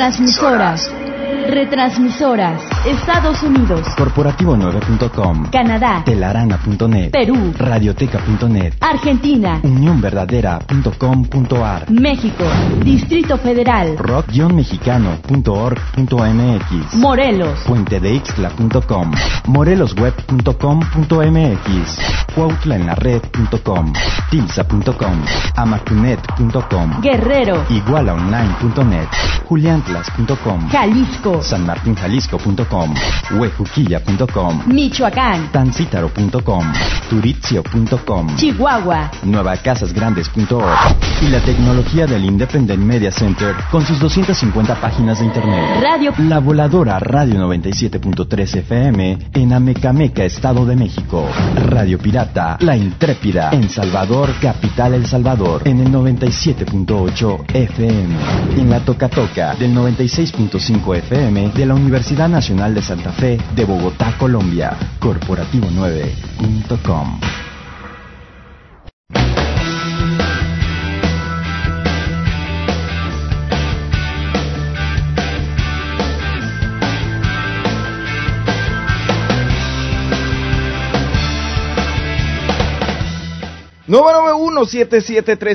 [0.00, 0.90] Retransmisoras.
[1.50, 2.69] Retransmisoras.
[2.86, 3.86] Estados Unidos.
[3.96, 5.50] Corporativo9.com.
[5.50, 6.02] Canadá.
[6.04, 7.10] Telarana.net.
[7.10, 7.52] Perú.
[7.58, 8.74] Radioteca.net.
[8.80, 9.58] Argentina.
[9.62, 11.90] Unionverdadera.com.ar.
[11.90, 12.44] México.
[12.82, 13.96] Distrito Federal.
[13.98, 16.94] rock-mexicano.org.mx.
[16.94, 17.58] Morelos.
[17.66, 19.12] puentedeixtla.com.
[19.48, 21.98] morelosweb.com.mx.
[22.34, 23.92] cuautlaenlared.com.
[24.30, 25.22] tilsa.com.
[25.56, 27.00] amacunet.com.
[27.02, 27.64] Guerrero.
[27.68, 29.08] igualaonline.net.
[29.48, 30.68] juliantlas.com.
[30.70, 31.42] Jalisco.
[33.30, 34.66] huejuquilla.com.
[34.66, 35.50] Michoacán.
[35.52, 36.72] tancítaro.com.
[37.08, 38.36] turitzio.com.
[38.36, 39.10] Chihuahua.
[39.24, 45.80] nuevacasasgrandes.org y la tecnología del Independent Media Center con sus 250 páginas de internet.
[45.82, 46.12] Radio.
[46.18, 51.26] La voladora Radio 97.3 FM en Amecameca, Estado de México.
[51.56, 58.16] Radio Pirata, La Intrépida en Salvador, Capital El Salvador en el 97.8 FM.
[58.56, 63.64] En la Toca Toca del 96.5 FM de la Universidad Nacional de Santa Fe de
[63.64, 64.76] Bogotá, Colombia.
[65.00, 67.18] Corporativo9.com.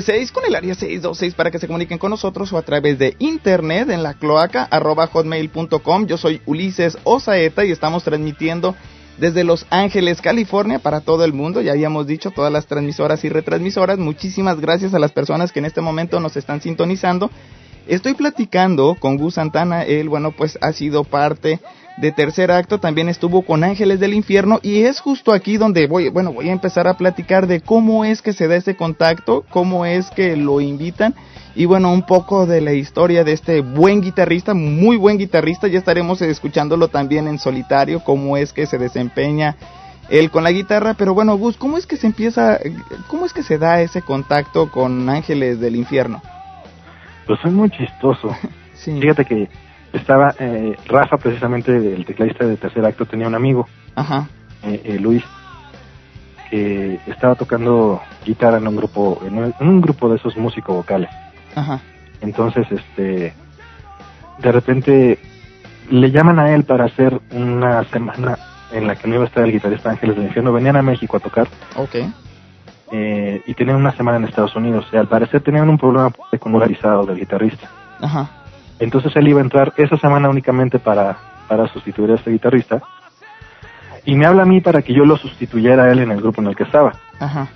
[0.02, 3.16] seis con el área 626 para que se comuniquen con nosotros o a través de
[3.18, 6.06] internet en la cloaca arroba hotmail.com.
[6.06, 8.74] Yo soy Ulises Osaeta y estamos transmitiendo
[9.16, 11.62] desde Los Ángeles, California para todo el mundo.
[11.62, 13.98] Ya habíamos dicho todas las transmisoras y retransmisoras.
[13.98, 17.30] Muchísimas gracias a las personas que en este momento nos están sintonizando.
[17.88, 19.82] Estoy platicando con Gus Santana.
[19.84, 21.58] Él, bueno, pues ha sido parte
[21.96, 26.10] de tercer acto, también estuvo con Ángeles del Infierno y es justo aquí donde voy,
[26.10, 29.86] bueno, voy a empezar a platicar de cómo es que se da ese contacto, cómo
[29.86, 31.14] es que lo invitan
[31.54, 35.78] y bueno, un poco de la historia de este buen guitarrista, muy buen guitarrista, ya
[35.78, 39.56] estaremos escuchándolo también en solitario, cómo es que se desempeña
[40.10, 42.60] él con la guitarra, pero bueno, Gus, ¿cómo es que se empieza,
[43.08, 46.22] cómo es que se da ese contacto con Ángeles del Infierno?
[47.26, 48.36] Pues es muy chistoso.
[48.74, 49.48] Fíjate que
[49.92, 54.28] estaba eh, Rafa, precisamente el tecladista de tercer acto, tenía un amigo, Ajá.
[54.62, 55.22] Eh, eh, Luis,
[56.50, 61.10] que estaba tocando guitarra en un grupo, en un, grupo de esos músicos vocales.
[61.54, 61.80] Ajá.
[62.20, 63.34] Entonces, este,
[64.38, 65.18] de repente
[65.90, 68.38] le llaman a él para hacer una semana
[68.72, 70.52] en la que no iba a estar el guitarrista Ángeles del Infierno.
[70.52, 71.48] Venían a México a tocar.
[71.76, 71.96] Ok.
[72.92, 74.86] Eh, y tenían una semana en Estados Unidos.
[74.92, 77.68] Al parecer tenían un problema secundarizados del guitarrista.
[78.00, 78.28] Ajá.
[78.78, 81.16] Entonces él iba a entrar esa semana únicamente para,
[81.48, 82.82] para sustituir a este guitarrista.
[84.04, 86.40] Y me habla a mí para que yo lo sustituyera a él en el grupo
[86.40, 86.92] en el que estaba.
[87.18, 87.48] Ajá.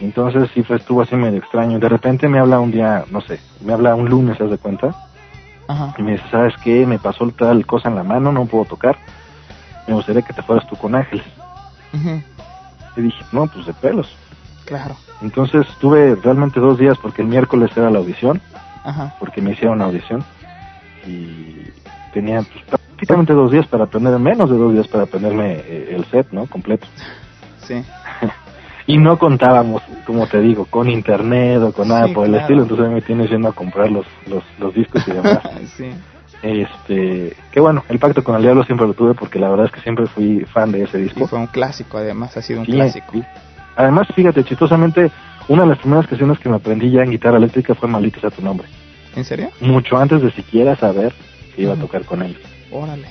[0.00, 1.78] Entonces sí fue, estuvo así medio extraño.
[1.78, 4.94] De repente me habla un día, no sé, me habla un lunes, ¿se de cuenta?
[5.68, 5.94] Ajá.
[5.98, 6.86] Y me dice, ¿sabes qué?
[6.86, 8.96] Me pasó tal cosa en la mano, no puedo tocar.
[9.88, 11.24] Me gustaría que te fueras tú con Ángeles.
[12.96, 14.14] Y dije, no, pues de pelos.
[14.66, 14.96] Claro.
[15.22, 18.40] Entonces estuve realmente dos días porque el miércoles era la audición.
[18.86, 19.14] Ajá.
[19.18, 20.24] Porque me hicieron audición.
[21.06, 21.56] Y
[22.14, 26.04] tenía pues, prácticamente dos días para aprender, menos de dos días para aprenderme eh, el
[26.06, 26.46] set, ¿no?
[26.46, 26.86] Completo.
[27.58, 27.84] Sí.
[28.86, 32.88] y no contábamos, como te digo, con internet o con nada por el estilo, entonces
[32.88, 35.40] me tienes yendo a comprar los, los, los discos y demás.
[35.76, 35.90] sí.
[36.42, 39.72] Este, que bueno, el pacto con el diablo siempre lo tuve porque la verdad es
[39.72, 41.26] que siempre fui fan de ese disco.
[41.26, 43.20] fue un clásico, además, ha sido un clásico.
[43.74, 45.10] Además, fíjate, chistosamente,
[45.48, 48.30] una de las primeras canciones que me aprendí ya en guitarra eléctrica fue Maldita sea
[48.30, 48.66] tu nombre.
[49.14, 49.50] ¿En serio?
[49.60, 51.14] Mucho antes de siquiera saber
[51.54, 52.36] que iba a tocar con él.
[52.70, 53.08] Órale.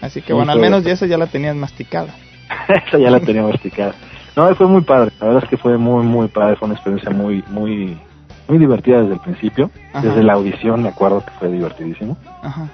[0.00, 2.14] Así que bueno, al menos ya esa ya la tenías masticada.
[2.68, 3.94] esa ya la tenía masticada.
[4.36, 5.10] No, fue muy padre.
[5.20, 6.56] La verdad es que fue muy, muy padre.
[6.56, 7.98] Fue una experiencia muy, muy,
[8.48, 9.70] muy divertida desde el principio.
[10.00, 12.16] Desde la audición me acuerdo que fue divertidísimo.
[12.42, 12.68] Ajá.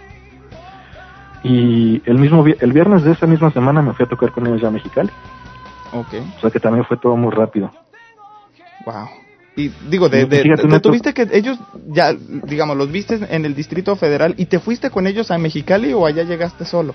[1.42, 4.60] Y el mismo el viernes de esa misma semana me fui a tocar con ellos
[4.60, 5.10] ya a Mexicali.
[5.92, 6.14] Ok.
[6.36, 7.70] O sea que también fue todo muy rápido.
[8.86, 9.08] Wow.
[9.56, 11.58] Y digo, de, de, tuviste que ellos,
[11.88, 12.14] ya,
[12.44, 16.04] digamos, los viste en el Distrito Federal y te fuiste con ellos a Mexicali o
[16.04, 16.94] allá llegaste solo?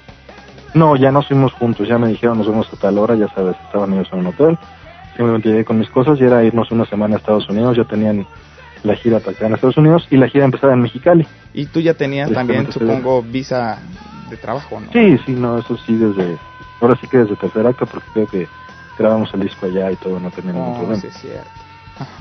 [0.74, 3.56] No, ya nos fuimos juntos, ya me dijeron nos vemos a tal hora, ya sabes,
[3.66, 4.58] estaban ellos en un hotel.
[5.18, 8.26] Simplemente llegué con mis cosas y era irnos una semana a Estados Unidos, ya tenían
[8.84, 11.28] la gira para en Estados Unidos y la gira empezaba en Mexicali.
[11.54, 13.80] Y tú ya tenías también, supongo, visa
[14.30, 14.92] de trabajo, ¿no?
[14.94, 16.38] Sí, sí, no, eso sí desde,
[16.80, 18.48] ahora sí que desde tercer acto porque creo que
[18.98, 21.02] grabamos el disco allá y todo, no tenía ningún oh, problema.
[21.02, 21.50] Sí, es cierto.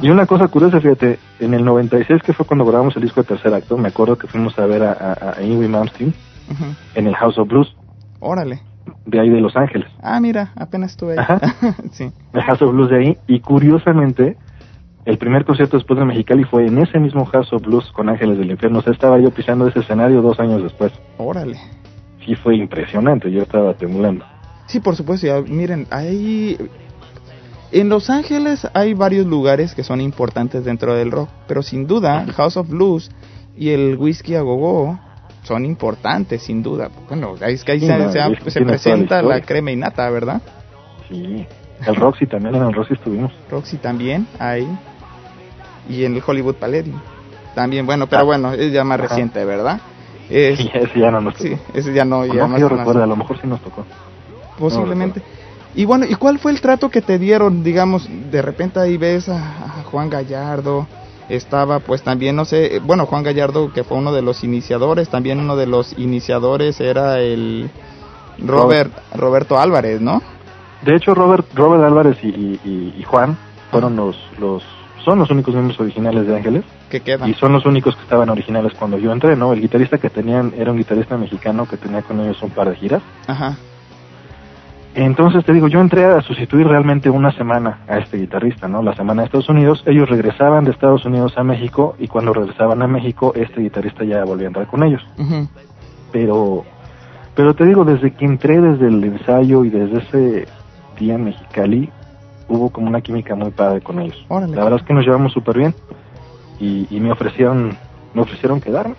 [0.00, 3.28] Y una cosa curiosa, fíjate, en el 96, que fue cuando grabamos el disco de
[3.28, 6.14] tercer acto, me acuerdo que fuimos a ver a, a, Ingrid Malmsteen
[6.94, 7.74] en el House of Blues.
[8.20, 8.60] Órale.
[9.06, 9.88] De ahí de Los Ángeles.
[10.02, 11.38] Ah, mira, apenas estuve ahí.
[11.92, 12.10] sí.
[12.32, 13.18] El House of Blues de ahí.
[13.26, 14.36] Y curiosamente,
[15.04, 18.38] el primer concierto después de Mexicali fue en ese mismo House of Blues con Ángeles
[18.38, 18.80] del Infierno.
[18.80, 20.92] O sea, estaba yo pisando ese escenario dos años después.
[21.18, 21.58] Órale.
[22.24, 23.30] Sí, fue impresionante.
[23.30, 24.24] Yo estaba temblando.
[24.66, 25.26] Sí, por supuesto.
[25.26, 26.56] Ya, miren, ahí
[27.72, 32.26] en Los Ángeles hay varios lugares que son importantes dentro del rock, pero sin duda
[32.36, 33.10] House of Blues
[33.56, 34.98] y el Whisky a Gogo
[35.42, 36.90] son importantes, sin duda.
[37.08, 40.40] Bueno, es que ahí se, presenta la, crema y nata, ¿verdad?
[41.08, 41.46] Sí,
[41.86, 43.32] el Roxy también, en el Roxy estuvimos.
[43.50, 44.68] Roxy también, ahí.
[45.88, 47.00] Y en el Hollywood Palladium.
[47.54, 48.24] También, bueno, pero ah.
[48.24, 49.80] bueno, es ya más reciente, ¿verdad?
[50.28, 51.48] sí, ese ya no nos tocó.
[51.48, 52.24] Sí, ese ya no.
[52.26, 53.84] Ya no, yo recuerdo, a lo mejor sí nos tocó.
[54.58, 55.22] Posiblemente.
[55.74, 57.62] Y bueno, ¿y cuál fue el trato que te dieron?
[57.62, 60.86] Digamos, de repente ahí ves a, Juan Gallardo,
[61.28, 65.40] estaba pues también, no sé, bueno, Juan Gallardo que fue uno de los iniciadores, también
[65.40, 67.70] uno de los iniciadores era el
[68.38, 70.22] Robert, Roberto Álvarez, ¿no?
[70.82, 73.36] De hecho, Robert, Robert Álvarez y, Juan
[73.70, 74.62] fueron los, los,
[75.04, 76.64] son los únicos miembros originales de Ángeles.
[76.88, 77.28] Que quedan.
[77.28, 79.52] Y son los únicos que estaban originales cuando yo entré, ¿no?
[79.52, 82.76] El guitarrista que tenían era un guitarrista mexicano que tenía con ellos un par de
[82.76, 83.02] giras.
[83.26, 83.56] Ajá.
[84.94, 88.82] Entonces te digo, yo entré a sustituir realmente una semana a este guitarrista, ¿no?
[88.82, 92.82] La semana de Estados Unidos, ellos regresaban de Estados Unidos a México y cuando regresaban
[92.82, 95.02] a México, este guitarrista ya volvía a entrar con ellos.
[96.10, 96.64] Pero,
[97.36, 100.48] pero te digo, desde que entré, desde el ensayo y desde ese
[100.98, 101.88] día en Mexicali,
[102.48, 104.26] hubo como una química muy padre con ellos.
[104.28, 105.74] La verdad es que nos llevamos súper bien
[106.58, 107.76] y, y me ofrecieron,
[108.12, 108.96] me ofrecieron quedarme.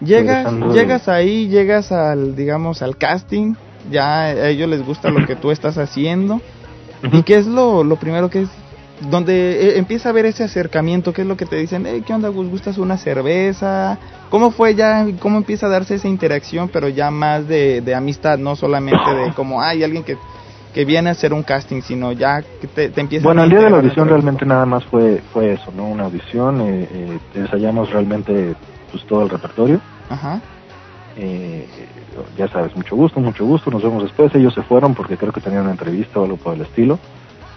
[0.00, 3.54] Llegas, llegas ahí, llegas al, digamos, al casting
[3.90, 6.40] ya a ellos les gusta lo que tú estás haciendo.
[7.12, 8.48] ¿Y qué es lo, lo primero que es?
[9.00, 11.86] donde eh, empieza a ver ese acercamiento, ¿qué es lo que te dicen?
[11.86, 12.48] Hey, ¿Qué onda, Gus?
[12.48, 13.98] ¿Gustas una cerveza?
[14.30, 18.38] ¿Cómo fue ya, cómo empieza a darse esa interacción, pero ya más de, de amistad,
[18.38, 20.16] no solamente de como, hay alguien que,
[20.74, 23.60] que viene a hacer un casting, sino ya que te, te empieza Bueno, el día
[23.60, 25.88] de la audición realmente nada más fue fue eso, ¿no?
[25.88, 28.54] Una audición, eh, eh, ensayamos realmente
[28.90, 29.80] pues todo el repertorio.
[30.10, 30.40] Ajá.
[31.20, 31.66] Eh,
[32.36, 34.32] ya sabes, mucho gusto, mucho gusto, nos vemos después.
[34.34, 36.98] Ellos se fueron porque creo que tenían una entrevista o algo por el estilo.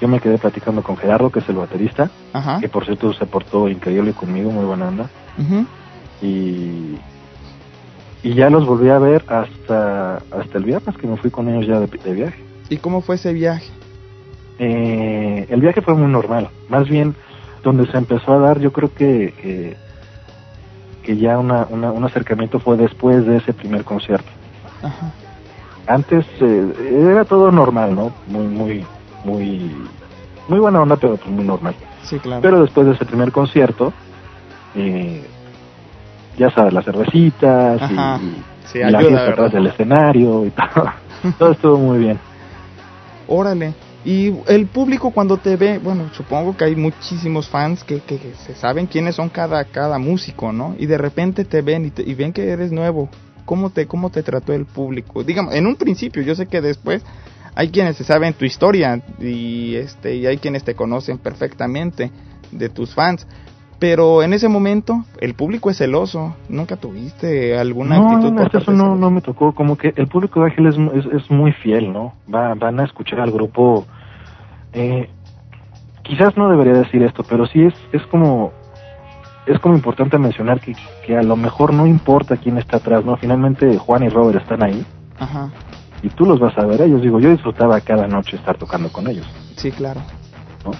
[0.01, 2.59] Yo me quedé platicando con Gerardo, que es el baterista, Ajá.
[2.59, 5.09] que por cierto se portó increíble conmigo, muy buena onda.
[6.24, 6.95] Y,
[8.24, 11.68] y ya los volví a ver hasta, hasta el viernes que me fui con ellos
[11.68, 12.43] ya de, de viaje.
[12.70, 13.68] ¿Y cómo fue ese viaje?
[14.57, 17.16] Eh, el viaje fue muy normal, más bien
[17.64, 19.78] donde se empezó a dar, yo creo que, que,
[21.04, 24.30] que ya una, una- un acercamiento fue después de ese primer concierto.
[24.84, 25.12] Ajá.
[25.88, 28.12] Antes eh, era todo normal, ¿no?
[28.28, 28.86] Muy, muy,
[29.26, 29.72] muy,
[30.47, 31.76] muy buena onda, pero pues muy normal.
[32.04, 32.41] Sí, claro.
[32.41, 33.93] Pero después de ese primer concierto,
[34.76, 35.28] eh,
[36.38, 38.20] ya sabes, las cervecitas y- Ajá.
[38.22, 40.91] y, Sí, y la fiesta atrás del escenario y todo.
[41.38, 42.20] todo estuvo muy bien.
[43.28, 43.74] Órale.
[44.04, 48.56] Y el público cuando te ve, bueno, supongo que hay muchísimos fans que, que se
[48.56, 50.76] saben quiénes son cada, cada músico, ¿no?
[50.80, 53.10] Y de repente te ven y, te- y ven que eres nuevo.
[53.45, 55.24] ¿Cómo te, ¿Cómo te trató el público?
[55.24, 57.04] Digamos, en un principio, yo sé que después
[57.54, 62.12] hay quienes se saben tu historia y, este, y hay quienes te conocen perfectamente
[62.52, 63.28] de tus fans.
[63.82, 66.36] Pero en ese momento el público es celoso.
[66.49, 68.99] ¿Nunca tuviste alguna No, actitud no, por parte eso no, celosa?
[69.01, 69.53] no me tocó.
[69.55, 70.75] Como que el público de Ángel es,
[71.05, 72.13] es, es muy fiel, ¿no?
[72.34, 73.88] Va, van a escuchar al grupo.
[74.73, 75.09] Eh,
[76.03, 78.51] quizás no debería decir esto, pero sí es, es como
[79.47, 83.17] es como importante mencionar que, que a lo mejor no importa quién está atrás, ¿no?
[83.17, 84.86] Finalmente Juan y Robert están ahí
[85.19, 85.49] Ajá.
[86.03, 87.01] y tú los vas a ver a ellos.
[87.01, 89.25] Digo, yo disfrutaba cada noche estar tocando con ellos,
[89.55, 90.01] Sí, claro.
[90.63, 90.71] ¿no?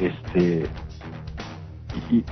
[0.00, 0.66] Este.
[2.08, 2.24] Y,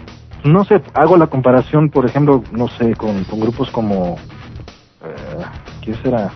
[0.44, 4.18] no sé, hago la comparación, por ejemplo, no sé, con, con grupos como.
[5.04, 5.44] eh,
[5.82, 6.32] ¿Quién será?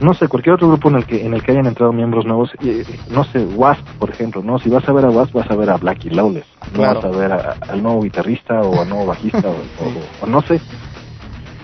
[0.00, 2.50] No sé, cualquier otro grupo en el que en el que hayan entrado miembros nuevos,
[2.60, 4.58] eh, no sé, Wasp, por ejemplo, ¿no?
[4.58, 7.08] Si vas a ver a Wasp, vas a ver a Blackie Lawless, no vas a
[7.08, 10.60] ver a- al nuevo guitarrista o al nuevo bajista o, o- o no sé.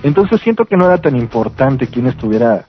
[0.04, 2.66] Entonces siento que no era tan importante quién estuviera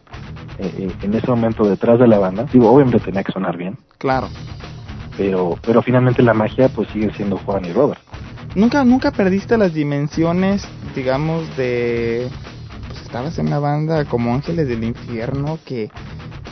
[0.57, 2.47] eh, eh, en ese momento detrás de la banda.
[2.51, 4.27] Digo, obviamente tenía que sonar bien, Claro.
[5.19, 7.99] Pero pero finalmente la magia pues sigue siendo Juan y Robert.
[8.55, 12.27] ¿Nunca, nunca perdiste las dimensiones, digamos, de...
[12.87, 15.91] Pues estabas en una banda como Ángeles del Infierno que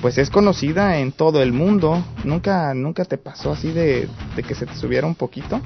[0.02, 2.04] pues es conocida en todo el mundo.
[2.24, 5.60] ¿Nunca, nunca te pasó así de, de que se te subiera un poquito?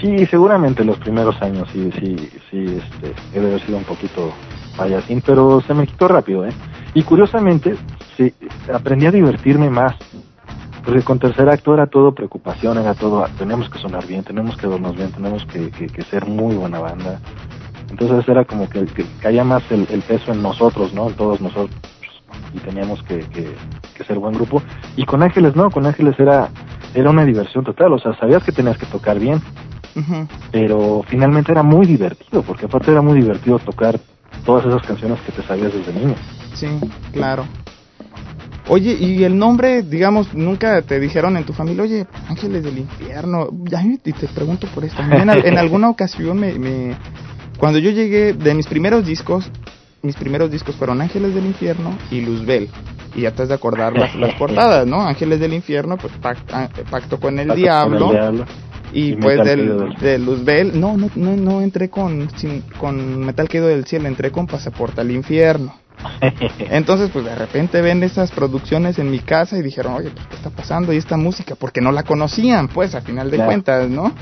[0.00, 2.16] Sí, seguramente los primeros años sí, sí,
[2.50, 4.32] sí, este, he de haber sido un poquito
[4.76, 6.52] payasín, pero se me quitó rápido, ¿eh?
[6.94, 7.74] Y curiosamente,
[8.16, 8.32] sí,
[8.72, 9.94] aprendí a divertirme más,
[10.84, 14.66] porque con tercer acto era todo preocupación, era todo, tenemos que sonar bien, tenemos que
[14.66, 17.20] vernos bien, tenemos que, que, que ser muy buena banda.
[17.90, 21.08] Entonces era como que, que caía más el, el peso en nosotros, ¿no?
[21.08, 21.76] En todos nosotros,
[22.54, 23.54] y teníamos que, que,
[23.94, 24.62] que ser buen grupo.
[24.96, 26.48] Y con Ángeles no, con Ángeles era,
[26.94, 29.40] era una diversión total, o sea, sabías que tenías que tocar bien,
[30.50, 33.98] pero finalmente era muy divertido, porque aparte era muy divertido tocar
[34.46, 36.14] todas esas canciones que te sabías desde niño.
[36.54, 36.68] Sí,
[37.12, 37.44] claro.
[38.72, 43.48] Oye, y el nombre, digamos, nunca te dijeron en tu familia, oye, Ángeles del Infierno.
[43.64, 45.02] Ya, y te pregunto por esto.
[45.02, 46.94] En, al- en alguna ocasión, me, me-
[47.58, 49.50] cuando yo llegué de mis primeros discos,
[50.02, 52.68] mis primeros discos fueron Ángeles del Infierno y Luzbel.
[53.14, 55.02] Y ya te has de acordar las, las portadas, ¿no?
[55.02, 56.12] Ángeles del Infierno, pues
[56.52, 58.06] ah, Pacto con el Pacto con Diablo.
[58.06, 58.44] el Diablo.
[58.92, 63.48] Y, Y pues del, de Luzbel, no, no, no, no entré con, sin- con Metal
[63.48, 65.74] Caído del Cielo, entré con Pasaporte al Infierno.
[66.70, 70.36] Entonces, pues de repente ven esas producciones en mi casa y dijeron, oye, pues, ¿qué
[70.36, 70.92] está pasando?
[70.92, 73.48] Y esta música, porque no la conocían, pues, a final de Claro.
[73.50, 74.12] cuentas, ¿no?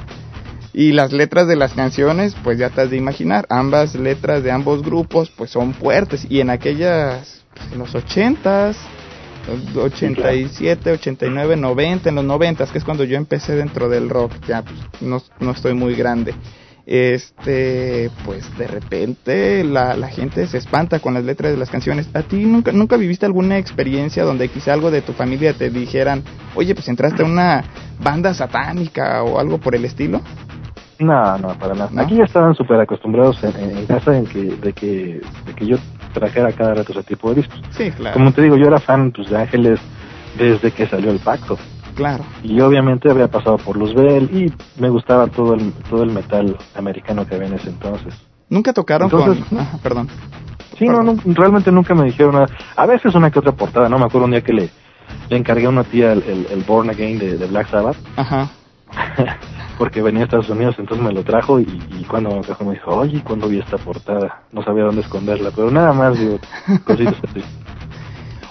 [0.72, 4.50] Y las letras de las canciones, pues ya te has de imaginar, ambas letras de
[4.50, 6.26] ambos grupos, pues son fuertes.
[6.28, 8.76] Y en aquellas, pues, en los ochentas,
[9.76, 14.62] 87, 89, 90, en los 90, que es cuando yo empecé dentro del rock, ya
[14.62, 16.34] pues, no, no estoy muy grande.
[16.90, 22.08] Este, pues de repente la, la gente se espanta con las letras de las canciones.
[22.14, 26.22] ¿A ti nunca, nunca viviste alguna experiencia donde quizá algo de tu familia te dijeran,
[26.54, 27.64] oye, pues entraste a una
[28.02, 30.20] banda satánica o algo por el estilo?
[30.98, 31.90] No, no, para nada.
[31.92, 32.02] ¿No?
[32.02, 35.66] Aquí ya estaban súper acostumbrados en, en- en casa en que, de, que, de que
[35.66, 35.76] yo
[36.14, 37.60] trajera cada rato ese tipo de discos.
[37.70, 38.14] Sí, claro.
[38.14, 39.78] Como te digo, yo era fan pues, de Ángeles
[40.38, 41.56] desde que salió el pacto.
[41.98, 42.24] Claro.
[42.44, 47.26] Y obviamente había pasado por Luzbel y me gustaba todo el, todo el metal americano
[47.26, 48.14] que había en ese entonces.
[48.48, 49.58] Nunca tocaron Entonces, con...
[49.58, 50.08] Ajá, perdón.
[50.78, 52.46] Sí, no, no, realmente nunca me dijeron nada.
[52.76, 53.98] A veces una que otra portada, ¿no?
[53.98, 54.70] Me acuerdo un día que le,
[55.28, 57.96] le encargué a una tía el, el, Born Again de, de, Black Sabbath.
[58.14, 58.48] Ajá.
[59.78, 61.66] porque venía a Estados Unidos, entonces me lo trajo y,
[61.98, 64.42] y cuando me lo trajo me dijo, oye, ¿cuándo vi esta portada?
[64.52, 66.38] No sabía dónde esconderla, pero nada más, digo,
[66.84, 67.42] cositas así.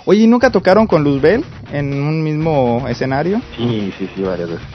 [0.10, 1.44] Oye, ¿y nunca tocaron con Luzbel
[1.74, 3.42] en un mismo escenario?
[3.58, 4.66] Sí, sí, sí, varias veces.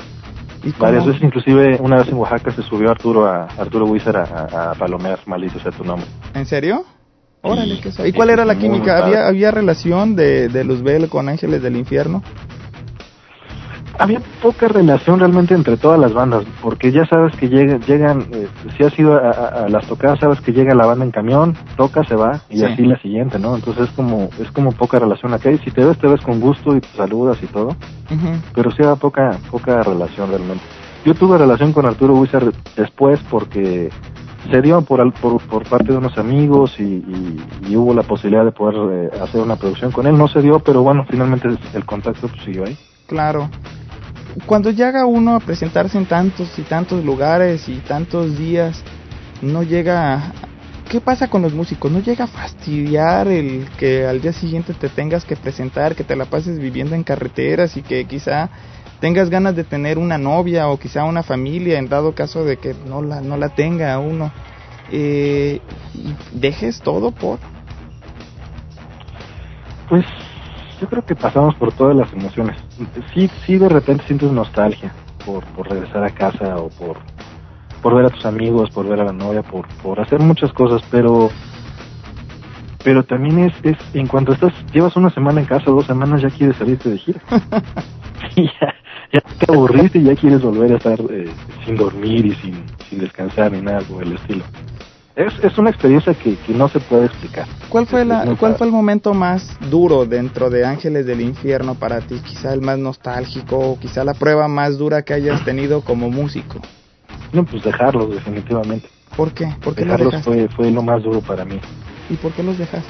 [0.78, 4.74] Varias veces, inclusive una vez en Oaxaca se subió Arturo a Arturo Wizard a, a,
[4.74, 6.06] palomear, maldito sea tu nombre.
[6.34, 6.84] ¿En serio?
[7.40, 8.98] Órale, ¿qué ¿Y cuál era la química?
[8.98, 12.22] ¿Había, ¿Había relación de, de Luzbel con Ángeles del Infierno?
[13.98, 18.48] Había poca relación realmente entre todas las bandas, porque ya sabes que llegan, llegan eh,
[18.76, 22.16] si has ido a, las tocadas, sabes que llega la banda en camión, toca, se
[22.16, 23.54] va, y así la siguiente, ¿no?
[23.54, 26.40] Entonces es como, es como poca relación acá, y si te ves, te ves con
[26.40, 27.76] gusto y te saludas y todo,
[28.54, 30.64] pero sí había poca, poca relación realmente.
[31.04, 33.90] Yo tuve relación con Arturo Wizard después porque
[34.50, 37.04] se dio por, por, por parte de unos amigos y,
[37.68, 40.16] y, hubo la posibilidad de poder eh, hacer una producción con él.
[40.16, 42.76] No se dio, pero bueno, finalmente el contacto pues, siguió ahí.
[43.06, 43.48] Claro
[44.46, 48.82] cuando llega uno a presentarse en tantos y tantos lugares y tantos días,
[49.40, 50.32] no llega...
[50.90, 51.90] ¿Qué pasa con los músicos?
[51.90, 56.16] ¿No llega a fastidiar el que al día siguiente te tengas que presentar, que te
[56.16, 58.50] la pases viviendo en carreteras y que quizá
[59.00, 62.74] tengas ganas de tener una novia o quizá una familia en dado caso de que
[62.86, 64.32] no la, no la tenga uno?
[64.90, 65.60] Eh,
[66.32, 67.38] ¿Dejes todo por...?
[69.88, 70.04] Pues
[70.82, 72.56] yo creo que pasamos por todas las emociones.
[73.14, 74.92] Sí, sí de repente sientes nostalgia
[75.24, 76.96] por, por regresar a casa o por,
[77.80, 80.82] por ver a tus amigos, por ver a la novia, por, por hacer muchas cosas,
[80.90, 81.30] pero
[82.82, 86.30] pero también es, es en cuanto estás, llevas una semana en casa, dos semanas, ya
[86.30, 87.20] quieres salirte de gira.
[88.36, 88.74] ya,
[89.12, 91.30] ya te aburriste y ya quieres volver a estar eh,
[91.64, 94.42] sin dormir y sin, sin descansar ni nada por el estilo
[95.14, 97.46] es, es una experiencia que, que, no se puede explicar.
[97.68, 102.00] ¿Cuál fue, la, ¿Cuál fue el momento más duro dentro de Ángeles del Infierno para
[102.00, 102.16] ti?
[102.24, 106.60] Quizá el más nostálgico quizá la prueba más dura que hayas tenido como músico.
[107.32, 108.88] No, pues dejarlos definitivamente.
[109.16, 109.54] ¿Por qué?
[109.62, 111.60] ¿Por qué dejarlos fue, fue lo más duro para mí.
[112.08, 112.88] ¿Y por qué los dejaste?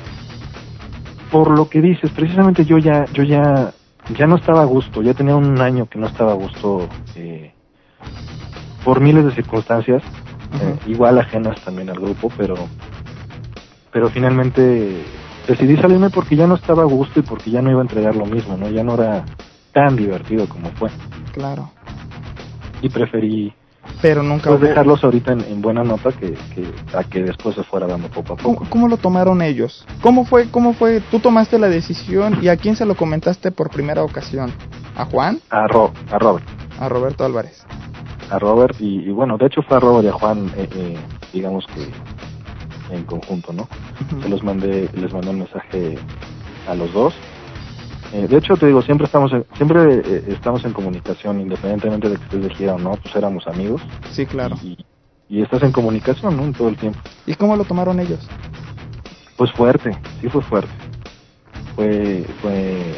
[1.31, 3.73] Por lo que dices, precisamente yo ya, yo ya,
[4.17, 7.53] ya no estaba a gusto, ya tenía un año que no estaba a gusto eh,
[8.85, 10.03] por miles de circunstancias
[10.61, 12.55] eh, igual ajenas también al grupo, pero
[13.93, 15.05] pero finalmente
[15.47, 18.17] decidí salirme porque ya no estaba a gusto y porque ya no iba a entregar
[18.17, 18.69] lo mismo, ¿no?
[18.69, 19.25] Ya no era
[19.73, 20.91] tan divertido como fue.
[21.33, 21.71] Claro.
[22.81, 23.55] Y preferí
[24.01, 26.35] pero nunca pues dejarlos ahorita en, buena nota que,
[26.95, 28.67] a que después se fuera dando poco a poco.
[28.69, 29.87] ¿Cómo, lo tomaron ellos?
[30.01, 31.01] ¿Cómo fue, cómo fue?
[31.11, 34.53] ¿Tú tomaste la decisión y a quién se lo comentaste por primera ocasión?
[34.97, 35.41] ¿A Juan?
[35.51, 36.47] A, Ro, a Robert.
[36.79, 37.65] A Roberto Álvarez
[38.33, 40.97] a Robert y, bueno, de hecho fue a Robert y a Juan, eh, eh,
[41.33, 41.87] digamos que
[42.95, 43.69] en conjunto, ¿no?
[44.23, 45.99] Se los mandé, les mandé un mensaje
[46.69, 47.15] a los dos.
[48.13, 52.25] Eh, de hecho, te digo, siempre estamos en, siempre estamos en comunicación, independientemente de que
[52.25, 53.83] estés de gira o no, pues éramos amigos.
[54.11, 54.57] Sí, claro.
[54.63, 54.77] Y,
[55.29, 56.45] y estás en comunicación, ¿no?
[56.45, 57.01] En todo el tiempo.
[57.27, 58.21] ¿Y cómo lo tomaron ellos?
[59.37, 60.73] Pues fuerte, sí fue fuerte.
[61.75, 62.95] Fue, fue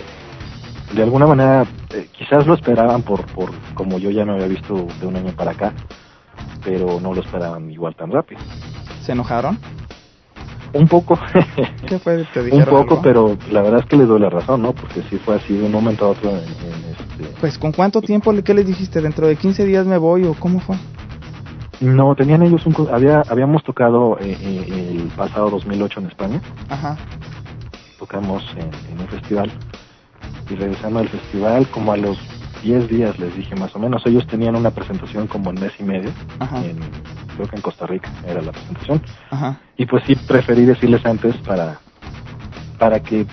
[0.93, 1.65] de alguna manera
[1.95, 5.33] eh, quizás lo esperaban por, por como yo ya me había visto de un año
[5.33, 5.73] para acá,
[6.65, 8.41] pero no lo esperaban igual tan rápido.
[9.03, 9.59] ¿Se enojaron?
[10.73, 11.17] Un poco.
[11.87, 12.27] ¿Qué fue?
[12.33, 14.73] ¿Te un poco, pero la verdad es que les doy la razón, ¿no?
[14.73, 16.31] Porque sí fue así de un momento a otro.
[16.31, 17.37] En, este...
[17.41, 19.01] Pues, ¿con cuánto tiempo, qué les dijiste?
[19.01, 20.77] ¿Dentro de 15 días me voy o cómo fue?
[21.81, 22.75] No, tenían ellos un...
[22.93, 26.41] Había, habíamos tocado eh, eh, el pasado 2008 en España.
[26.69, 26.97] Ajá.
[27.99, 29.53] Tocamos en, en un festival
[30.51, 32.19] y regresando al festival, como a los
[32.63, 35.83] 10 días les dije más o menos, ellos tenían una presentación como en mes y
[35.83, 36.11] medio,
[36.63, 36.79] en,
[37.37, 39.03] creo que en Costa Rica era la presentación,
[39.77, 41.79] y pues sí preferí decirles antes para,
[42.79, 43.27] para que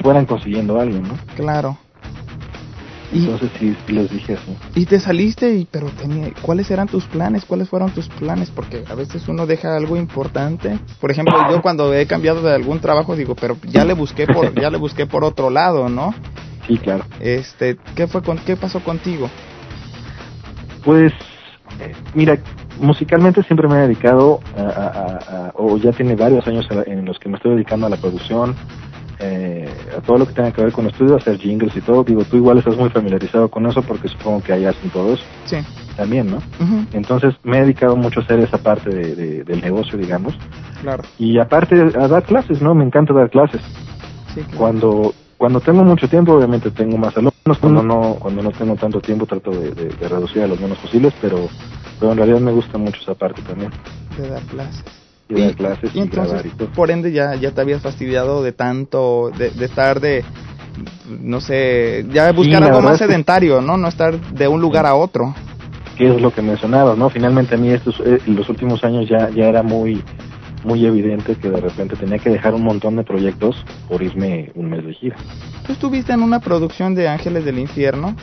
[0.00, 1.14] fueran consiguiendo algo, ¿no?
[1.36, 1.76] Claro.
[3.12, 4.56] Entonces sí, les dije así.
[4.74, 7.44] Y te saliste, y pero tenía, ¿cuáles eran tus planes?
[7.44, 8.50] ¿Cuáles fueron tus planes?
[8.50, 10.78] Porque a veces uno deja algo importante.
[11.00, 14.58] Por ejemplo, yo cuando he cambiado de algún trabajo digo, pero ya le busqué por,
[14.58, 16.14] ya le busqué por otro lado, ¿no?
[16.66, 17.04] Sí, claro.
[17.20, 19.28] Este, ¿qué fue con, qué pasó contigo?
[20.84, 21.12] Pues,
[21.80, 22.38] eh, mira,
[22.80, 27.36] musicalmente siempre me he dedicado a, o ya tiene varios años en los que me
[27.36, 28.54] estoy dedicando a la producción,
[29.18, 32.04] eh, a todo lo que tenga que ver con estudios, hacer jingles y todo.
[32.04, 35.24] Digo, tú igual estás muy familiarizado con eso porque supongo que hay hacen todo eso.
[35.44, 35.56] Sí.
[35.96, 36.38] También, ¿no?
[36.92, 40.34] Entonces me he dedicado mucho a hacer esa parte de, del negocio, digamos.
[40.80, 41.04] Claro.
[41.18, 42.74] Y aparte a dar clases, ¿no?
[42.74, 43.60] Me encanta dar clases.
[44.34, 47.58] Sí, Cuando cuando tengo mucho tiempo, obviamente tengo más alumnos.
[47.60, 51.48] Cuando no cuando no tengo tanto tiempo, trato de, reducir a los menos posibles, pero,
[52.00, 53.70] pero en realidad me gusta mucho esa parte también.
[54.16, 55.01] De dar clases
[55.38, 56.42] y, clases y, entonces,
[56.74, 60.24] por ende ya, ya te habías fastidiado de tanto, de, estar de,
[61.20, 63.76] no sé, ya buscar algo más sedentario, ¿no?
[63.76, 65.34] No estar de un lugar a otro.
[65.96, 67.10] Que es lo que mencionabas, ¿no?
[67.10, 70.02] Finalmente a mí estos, eh, los últimos años ya, ya era muy,
[70.64, 74.70] muy evidente que de repente tenía que dejar un montón de proyectos por irme un
[74.70, 75.16] mes de gira.
[75.66, 78.16] Tú estuviste en una producción de Ángeles del Infierno,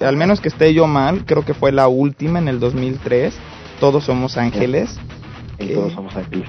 [0.00, 3.34] al menos que esté yo mal, creo que fue la última en el 2003,
[3.80, 4.98] Todos Somos Ángeles.
[5.60, 6.48] Y todos somos ángeles.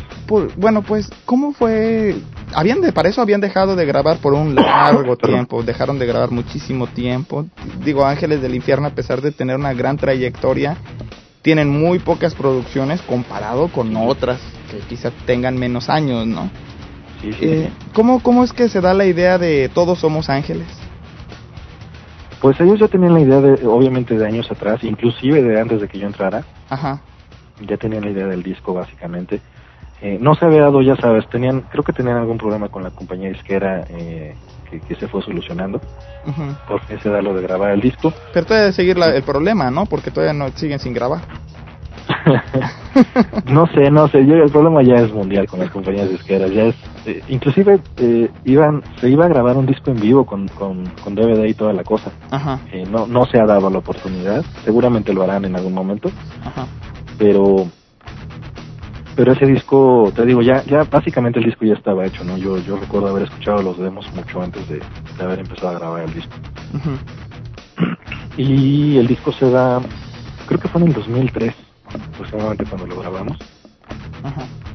[0.55, 2.15] bueno, pues, ¿cómo fue?
[2.53, 6.31] Habían de, para eso habían dejado de grabar por un largo tiempo, dejaron de grabar
[6.31, 7.45] muchísimo tiempo.
[7.83, 10.77] Digo, Ángeles del Infierno, a pesar de tener una gran trayectoria,
[11.41, 14.39] tienen muy pocas producciones comparado con otras
[14.69, 16.49] que quizás tengan menos años, ¿no?
[17.21, 17.39] Sí, sí.
[17.41, 20.67] Eh, ¿cómo, ¿Cómo es que se da la idea de Todos Somos Ángeles?
[22.39, 25.87] Pues ellos ya tenían la idea, de, obviamente, de años atrás, inclusive de antes de
[25.87, 26.43] que yo entrara.
[26.69, 27.01] Ajá
[27.67, 29.41] ya tenían la idea del disco básicamente.
[30.01, 32.89] Eh, no se había dado, ya sabes, tenían, creo que tenían algún problema con la
[32.89, 34.33] compañía disquera eh,
[34.87, 35.79] que, se fue solucionando.
[36.67, 38.11] Porque se da lo de grabar el disco.
[38.33, 39.85] Pero todavía de seguir el problema, ¿no?
[39.85, 41.21] Porque todavía no siguen sin grabar.
[43.45, 44.25] no sé, no sé.
[44.25, 46.51] Yo, el problema ya es mundial con las compañías disqueras.
[46.51, 47.79] Ya es, eh, inclusive
[48.43, 51.73] iban, se iba a grabar un disco en vivo con, con, con DVD y toda
[51.73, 52.11] la cosa.
[52.89, 54.43] no, no se ha dado la oportunidad.
[54.63, 56.09] Seguramente lo harán en algún momento.
[56.43, 56.65] Ajá
[57.21, 57.67] pero
[59.15, 62.35] pero ese disco, te digo, ya ya básicamente el disco ya estaba hecho, ¿no?
[62.37, 64.81] Yo yo recuerdo haber escuchado los demos mucho antes de,
[65.19, 66.33] haber empezado a grabar el disco.
[68.37, 69.81] Y el disco se da,
[70.47, 71.53] creo que fue en el 2003,
[72.13, 73.37] aproximadamente cuando lo grabamos.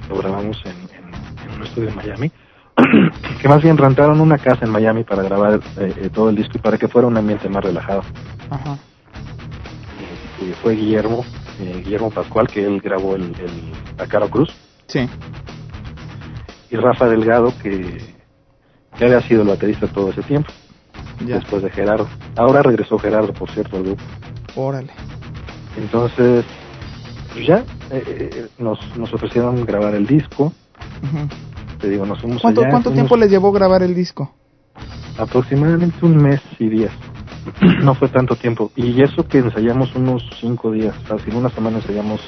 [0.08, 2.30] Lo grabamos en, en, un estudio en Miami.
[3.40, 6.58] que más bien rentaron una casa en Miami para grabar eh, eh, todo el disco
[6.58, 8.02] y para que fuera un ambiente más relajado.
[8.50, 8.76] Ajá.
[10.40, 11.24] Y, fue Guillermo,
[11.60, 13.32] eh, Guillermo Pascual, que él grabó el,
[13.98, 14.50] el Caro Cruz.
[14.86, 15.08] Sí.
[16.70, 17.98] Y Rafa Delgado, que,
[18.98, 20.52] que había sido el baterista todo ese tiempo.
[21.20, 22.08] Después de Gerardo.
[22.36, 24.02] Ahora regresó Gerardo, por cierto, al grupo.
[24.54, 24.92] Órale.
[25.78, 26.44] Entonces,
[27.32, 30.52] pues ya eh, eh, nos, nos ofrecieron grabar el disco.
[31.80, 34.34] Te digo, nos fuimos ¿Cuánto, ¿cuánto tiempo les llevó grabar el disco?
[35.18, 36.92] Aproximadamente un mes y días.
[37.82, 38.70] no fue tanto tiempo.
[38.76, 42.20] Y eso que ensayamos unos cinco días, así en una semana ensayamos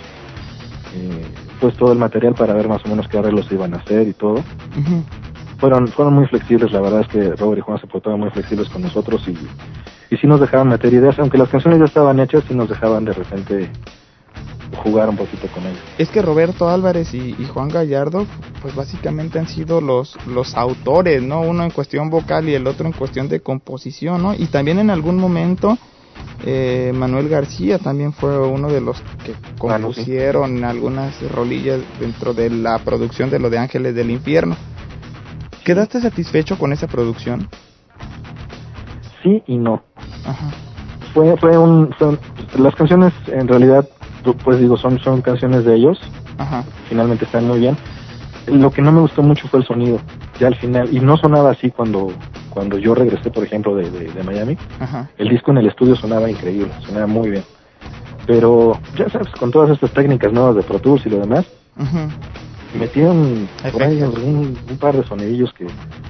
[0.94, 1.26] eh,
[1.60, 4.08] pues todo el material para ver más o menos qué arreglos se iban a hacer
[4.08, 4.42] y todo.
[5.58, 8.68] Fueron fueron muy flexibles, la verdad es que Robert y Juan se portaban muy flexibles
[8.68, 9.36] con nosotros y,
[10.14, 13.04] y sí nos dejaban meter ideas, aunque las canciones ya estaban hechas, sí nos dejaban
[13.04, 13.70] de repente
[14.76, 15.80] jugar un poquito con ellos.
[15.98, 18.26] Es que Roberto Álvarez y, Juan Gallardo,
[18.62, 21.40] pues básicamente han sido los, los autores, ¿no?
[21.40, 24.34] Uno en cuestión vocal y el otro en cuestión de composición, ¿no?
[24.34, 25.78] Y también en algún momento
[26.44, 32.78] eh, Manuel García también fue uno de los que compusieron algunas rolillas dentro de la
[32.78, 34.56] producción de lo de Ángeles del Infierno.
[35.64, 37.48] ¿Quedaste satisfecho con esa producción?
[39.22, 39.82] Sí y no.
[41.12, 41.94] Fue, fue un,
[42.56, 43.88] las canciones en realidad
[44.22, 46.00] pues digo, son, son canciones de ellos.
[46.88, 47.76] Finalmente están muy bien.
[48.46, 50.00] Lo que no me gustó mucho fue el sonido,
[50.40, 52.12] ya al final, y no sonaba así cuando,
[52.48, 54.56] cuando yo regresé, por ejemplo, de, de, Miami.
[55.18, 57.44] El disco en el estudio sonaba increíble, sonaba muy bien.
[58.26, 61.46] Pero, ya sabes, con todas estas técnicas nuevas de Pro Tools y lo demás,
[62.74, 65.66] metieron por ahí un, par de sonidillos que,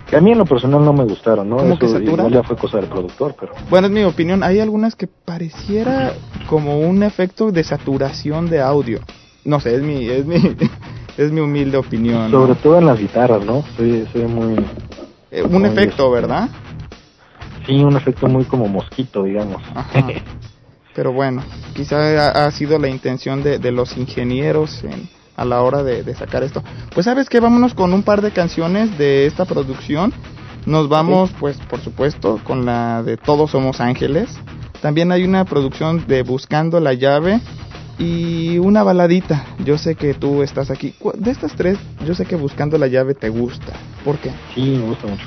[0.08, 1.60] que, a mí en lo personal no me gustaron, ¿no?
[1.60, 3.52] Eso que igual ya fue cosa del productor, pero...
[3.70, 4.42] Bueno, es mi opinión.
[4.42, 6.14] Hay algunas que pareciera
[6.48, 9.00] como un efecto de saturación de audio.
[9.44, 10.36] No sé, es mi, es mi,
[11.16, 12.30] es mi humilde opinión.
[12.30, 13.62] Sobre todo en las guitarras, ¿no?
[13.76, 14.56] Soy, soy muy...
[15.30, 16.48] Eh, un efecto, este, ¿verdad?
[17.66, 19.62] Sí, un efecto muy como mosquito, digamos.
[20.94, 21.42] Pero bueno,
[21.74, 25.08] quizá ha, sido la intención de, de los ingenieros en
[25.38, 26.62] a la hora de, sacar esto.
[26.92, 30.12] Pues sabes que vámonos con un par de canciones de esta producción.
[30.66, 34.38] Nos vamos, pues por supuesto, con la de Todos Somos Ángeles.
[34.82, 37.40] También hay una producción de Buscando la llave
[37.98, 39.46] y una baladita.
[39.64, 40.94] Yo sé que tú estás aquí.
[41.14, 43.74] De estas tres, yo sé que Buscando la llave te gusta.
[44.04, 44.32] ¿Por qué?
[44.54, 45.24] Sí, me gusta mucho.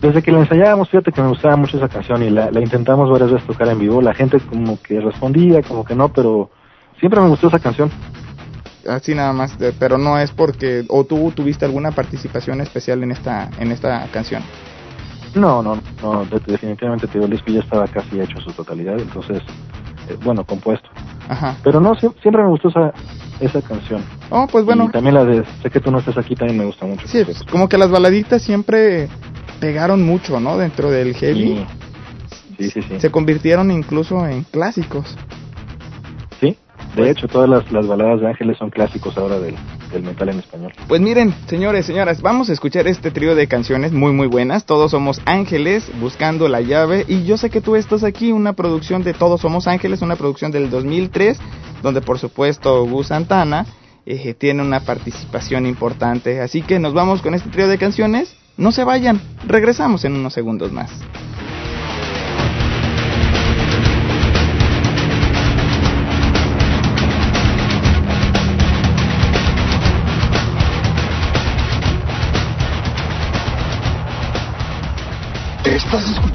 [0.00, 3.08] Desde que la ensayábamos, fíjate que me gustaba mucho esa canción y la, la intentamos
[3.08, 4.02] varias veces tocar en vivo.
[4.02, 6.50] La gente como que respondía, como que no, pero
[6.98, 7.90] siempre me gustó esa canción
[8.88, 13.50] así nada más, pero no es porque o tú tuviste alguna participación especial en esta
[13.58, 14.42] en esta canción.
[15.34, 19.42] No, no, no, definitivamente te el disco ya estaba casi hecho su totalidad, entonces
[20.08, 20.88] eh, bueno, compuesto.
[21.28, 21.56] Ajá.
[21.62, 22.92] Pero no, siempre me gustó esa
[23.40, 24.02] esa canción.
[24.30, 24.86] Oh, pues bueno.
[24.86, 27.06] Y también la de Sé que tú no estás aquí también me gusta mucho.
[27.06, 29.08] Sí, pues, como que las baladitas siempre
[29.60, 30.56] pegaron mucho, ¿no?
[30.56, 31.66] Dentro del heavy.
[32.58, 33.00] Sí, sí, sí.
[33.00, 35.16] Se convirtieron incluso en clásicos.
[36.96, 39.54] De hecho, todas las, las baladas de Ángeles son clásicos ahora del,
[39.92, 40.72] del metal en español.
[40.88, 44.64] Pues miren, señores, señoras, vamos a escuchar este trío de canciones muy muy buenas.
[44.64, 49.02] Todos somos ángeles buscando la llave y yo sé que tú estás aquí, una producción
[49.02, 51.38] de Todos somos ángeles, una producción del 2003,
[51.82, 53.66] donde por supuesto Gus Santana
[54.06, 56.40] eh, tiene una participación importante.
[56.40, 58.36] Así que nos vamos con este trío de canciones.
[58.56, 60.90] No se vayan, regresamos en unos segundos más.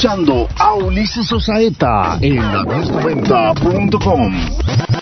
[0.01, 5.00] Escuchando a Ulises Osaeta en la 90.com.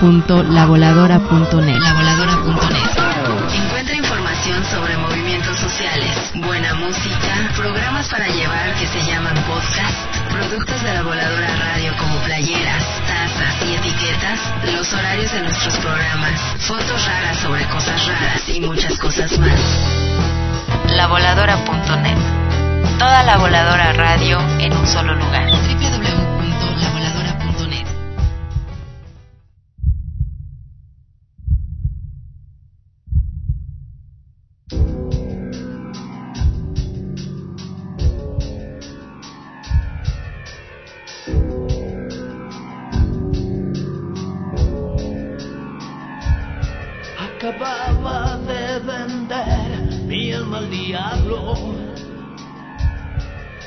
[0.00, 2.98] www.lavoladora.net Lavoladora.net
[3.52, 10.82] Encuentra información sobre movimientos sociales, buena música, programas para llevar que se llaman podcast, productos
[10.82, 14.40] de la Voladora Radio como playeras, tazas y etiquetas,
[14.74, 19.60] los horarios de nuestros programas, fotos raras sobre cosas raras y muchas cosas más.
[20.94, 22.18] Lavoladora.net
[22.98, 25.47] Toda la Voladora Radio en un solo lugar.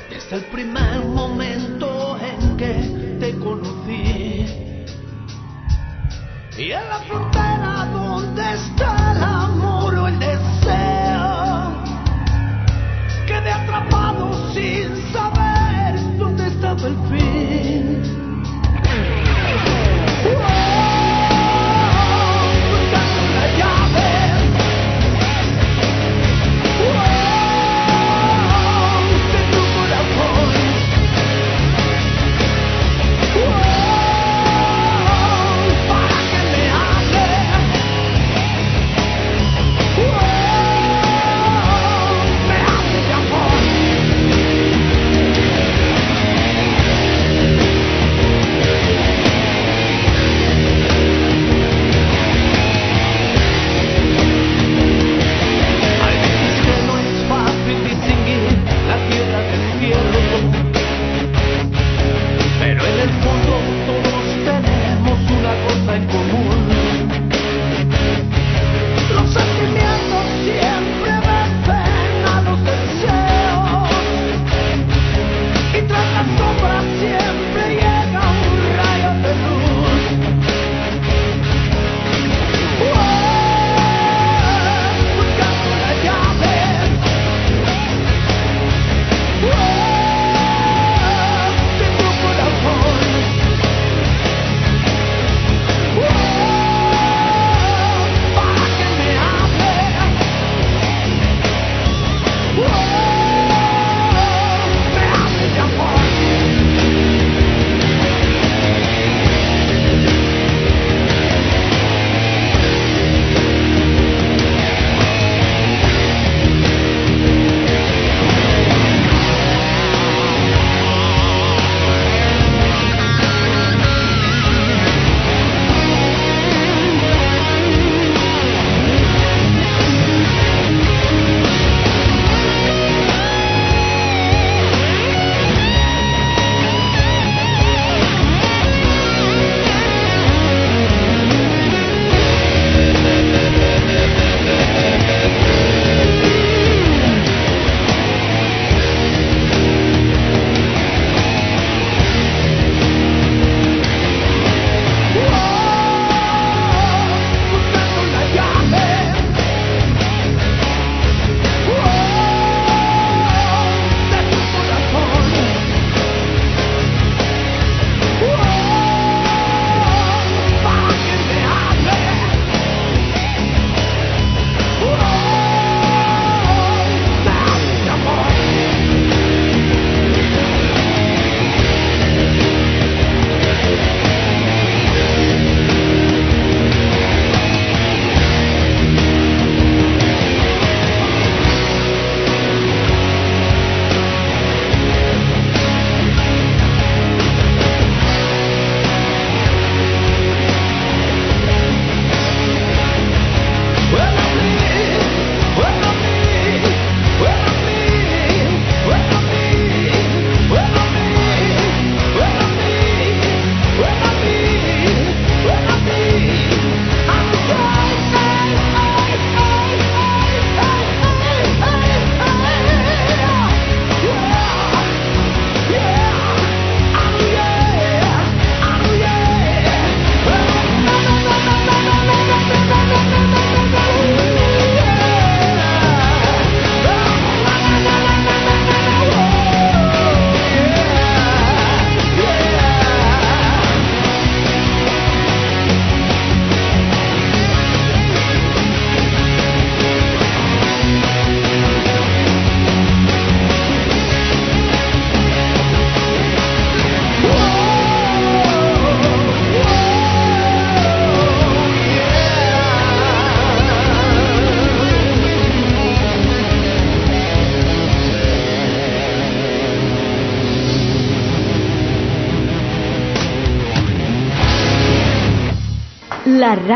[0.10, 4.46] desde el primer momento en que te conocí.
[6.58, 11.74] Y en la frontera donde está el amor o el deseo
[13.26, 14.11] que me atrapa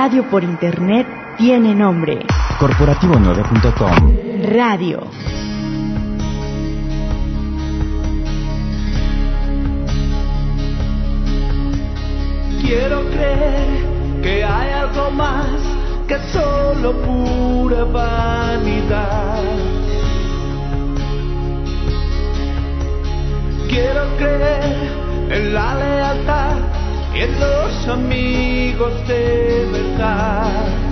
[0.06, 2.20] radio por internet tiene nombre.
[2.60, 5.08] Corporativo9.com Radio.
[12.62, 15.60] Quiero creer que hay algo más
[16.08, 19.42] que solo pura vanidad.
[23.68, 24.92] Quiero creer
[25.32, 26.75] en la lealtad
[27.16, 30.85] en los amigos de verdad.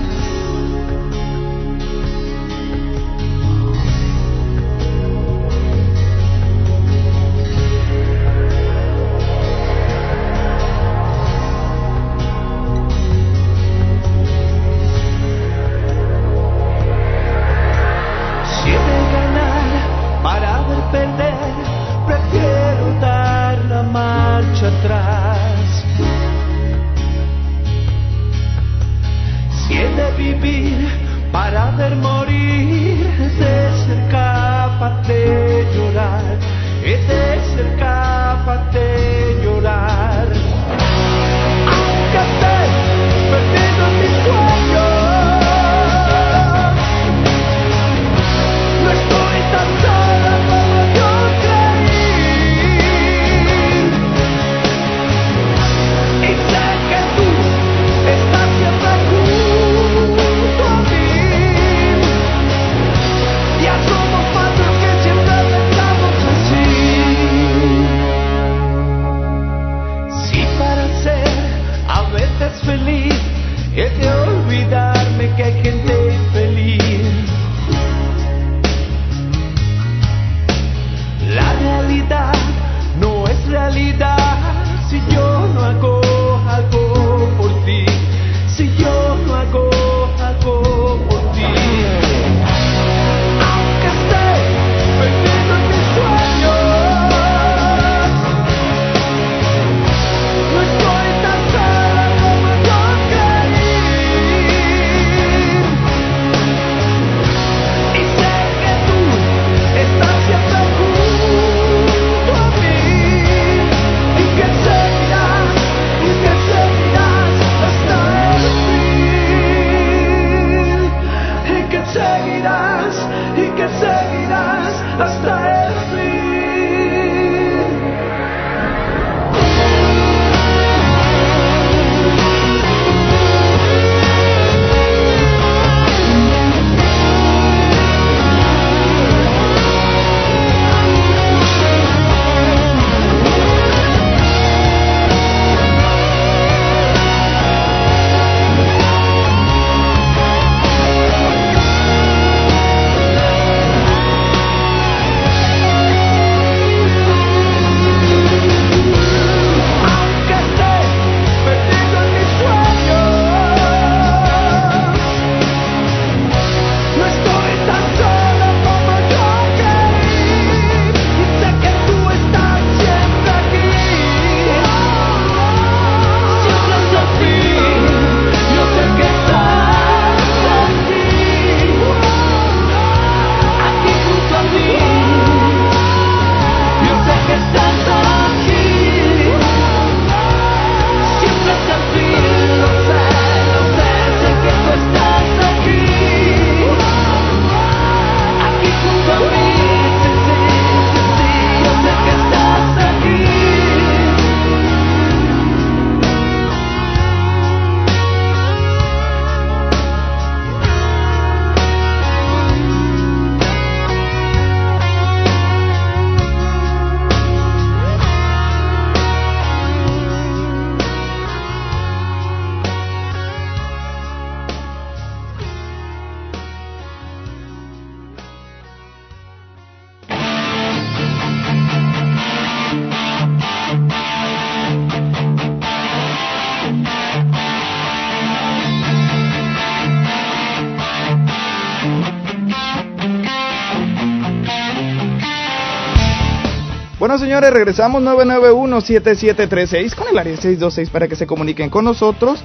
[247.13, 252.43] Bueno, señores, regresamos 991-7736 con el área 626 para que se comuniquen con nosotros.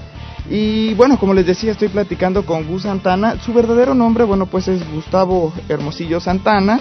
[0.51, 3.41] Y bueno, como les decía, estoy platicando con Gus Santana.
[3.41, 6.81] Su verdadero nombre, bueno, pues es Gustavo Hermosillo Santana.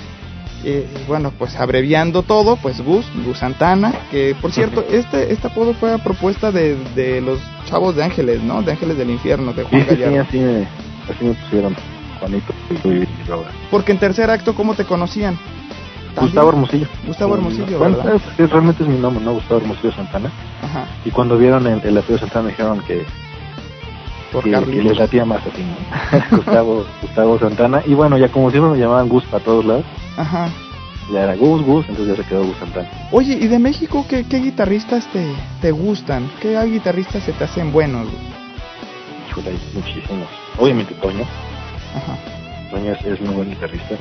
[0.65, 3.93] Eh, bueno, pues abreviando todo, pues Gus, Gus Santana.
[4.11, 7.39] Que por cierto, este, este apodo fue a propuesta de, de los
[7.69, 8.63] chavos de Ángeles, ¿no?
[8.63, 9.85] De Ángeles del Infierno, de Juan
[10.19, 11.73] así me pusieron,
[12.19, 12.53] Juanito.
[13.71, 15.39] Porque en tercer acto, ¿cómo te conocían?
[16.21, 16.87] Gustavo Hermosillo.
[17.05, 17.97] Gustavo Hermosillo, bueno,
[18.37, 19.33] realmente es mi nombre, ¿no?
[19.33, 20.31] Gustavo Hermosillo Santana.
[20.61, 20.85] Ajá.
[21.05, 23.05] Y cuando vieron el, el apellido Santana dijeron que
[24.31, 26.37] por que, que les latía más así, ¿no?
[26.37, 27.81] Gustavo, Gustavo Santana.
[27.85, 29.85] Y bueno, ya como siempre me llamaban Gus para todos lados.
[30.17, 30.49] Ajá.
[31.11, 32.89] Ya era Gus, Gus, entonces ya se quedó Gus Santana.
[33.11, 35.25] Oye, ¿y de México qué, qué guitarristas te,
[35.61, 36.29] te gustan?
[36.41, 38.07] ¿Qué guitarristas se te hacen buenos?
[39.29, 40.27] Híjole, hay muchísimos.
[40.57, 41.23] Obviamente Toño.
[41.95, 42.17] Ajá.
[42.69, 43.95] Toño es, es muy buen guitarrista.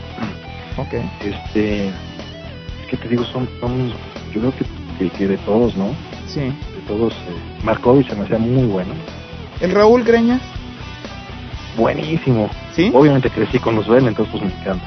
[0.76, 0.94] Ok.
[1.24, 1.92] Este,
[2.88, 3.24] ¿qué te digo?
[3.24, 3.92] Son, son
[4.32, 4.52] yo creo
[4.98, 5.94] que, que, de todos, ¿no?
[6.26, 6.40] Sí.
[6.40, 7.12] De todos.
[7.12, 8.94] Eh, Markovich se me hacía muy bueno.
[9.60, 10.42] ¿El Raúl Greñas?
[11.76, 12.48] Buenísimo.
[12.74, 12.90] ¿Sí?
[12.94, 14.86] Obviamente crecí con los Bell, entonces pues me encanta.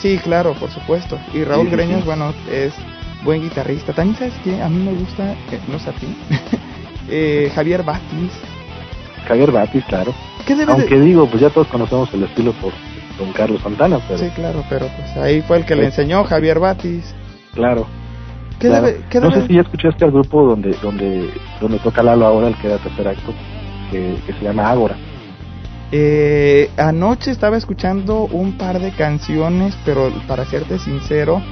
[0.00, 1.18] Sí, claro, por supuesto.
[1.32, 2.74] Y Raúl Greñas, bueno, es
[3.24, 3.92] buen guitarrista.
[3.92, 6.06] También sabes que a mí me gusta, eh, no sé a ti,
[7.08, 8.32] eh, Javier Batis.
[9.26, 10.14] Javier Batis, claro.
[10.46, 12.72] ¿Qué Aunque digo, pues ya todos conocemos el estilo por
[13.18, 14.18] don Carlos Santana, pero...
[14.18, 17.14] Sí, claro, pero pues ahí fue el que le enseñó Javier Batis.
[17.56, 17.86] Claro.
[18.60, 21.30] ¿Qué Debe, ¿qué no sé si ya escuchaste al grupo donde donde
[21.60, 23.34] donde toca Lalo ahora, el que era tercer acto,
[23.90, 24.96] que, que se llama Ágora.
[25.92, 31.42] Eh, anoche estaba escuchando un par de canciones, pero para serte sincero,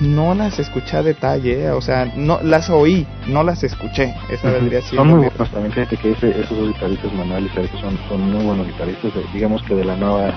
[0.00, 4.14] no las escuché a detalle, eh, o sea, no las oí, no las escuché.
[4.28, 7.48] Esa vendría siendo Son muy buenos también, fíjate que ese, esos dos guitarristas, Manuel y
[7.50, 10.34] Sergio, son, son muy buenos guitarristas, digamos que de la nueva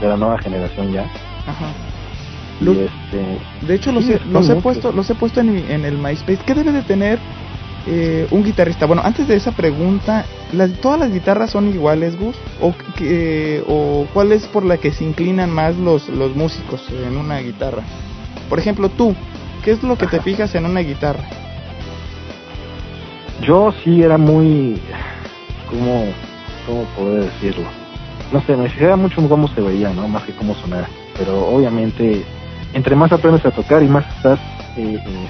[0.00, 1.02] de la nueva generación ya.
[1.46, 1.72] Ajá.
[2.60, 5.96] Y este, de hecho, los, he, los he puesto, los he puesto en, en el
[5.98, 6.40] MySpace.
[6.44, 7.18] ¿Qué debe de tener
[7.86, 8.86] eh, un guitarrista?
[8.86, 12.36] Bueno, antes de esa pregunta, ¿las, ¿todas las guitarras son iguales, Gus?
[12.60, 17.16] ¿O, que, ¿O cuál es por la que se inclinan más los, los músicos en
[17.16, 17.82] una guitarra?
[18.48, 19.14] Por ejemplo, tú,
[19.64, 21.24] ¿qué es lo que te fijas en una guitarra?
[23.42, 24.80] Yo sí era muy...
[25.70, 26.06] ¿Cómo,
[26.66, 27.66] cómo poder decirlo?
[28.32, 30.08] No sé, me fijaba mucho en cómo se veía, ¿no?
[30.08, 30.88] Más que cómo sonaba.
[31.16, 32.24] Pero obviamente,
[32.72, 34.38] entre más aprendes a tocar y más estás...
[34.76, 35.28] Eh, eh,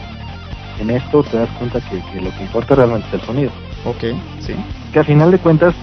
[0.81, 3.51] en esto te das cuenta que, que, lo que importa realmente es el sonido.
[3.85, 4.05] Ok,
[4.39, 4.55] sí.
[4.93, 5.75] Que al final de cuentas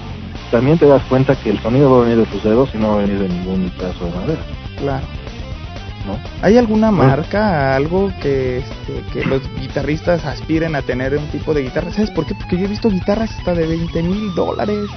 [0.51, 2.89] también te das cuenta que el sonido va a venir de tus dedos y no
[2.89, 4.41] va a venir de ningún pedazo de madera.
[4.77, 5.05] Claro.
[6.05, 6.19] ¿No?
[6.43, 11.63] ¿Hay alguna marca, algo que, este, que los guitarristas aspiren a tener un tipo de
[11.63, 11.91] guitarra?
[11.91, 12.35] ¿Sabes por qué?
[12.35, 14.87] Porque yo he visto guitarras hasta de 20 mil dólares,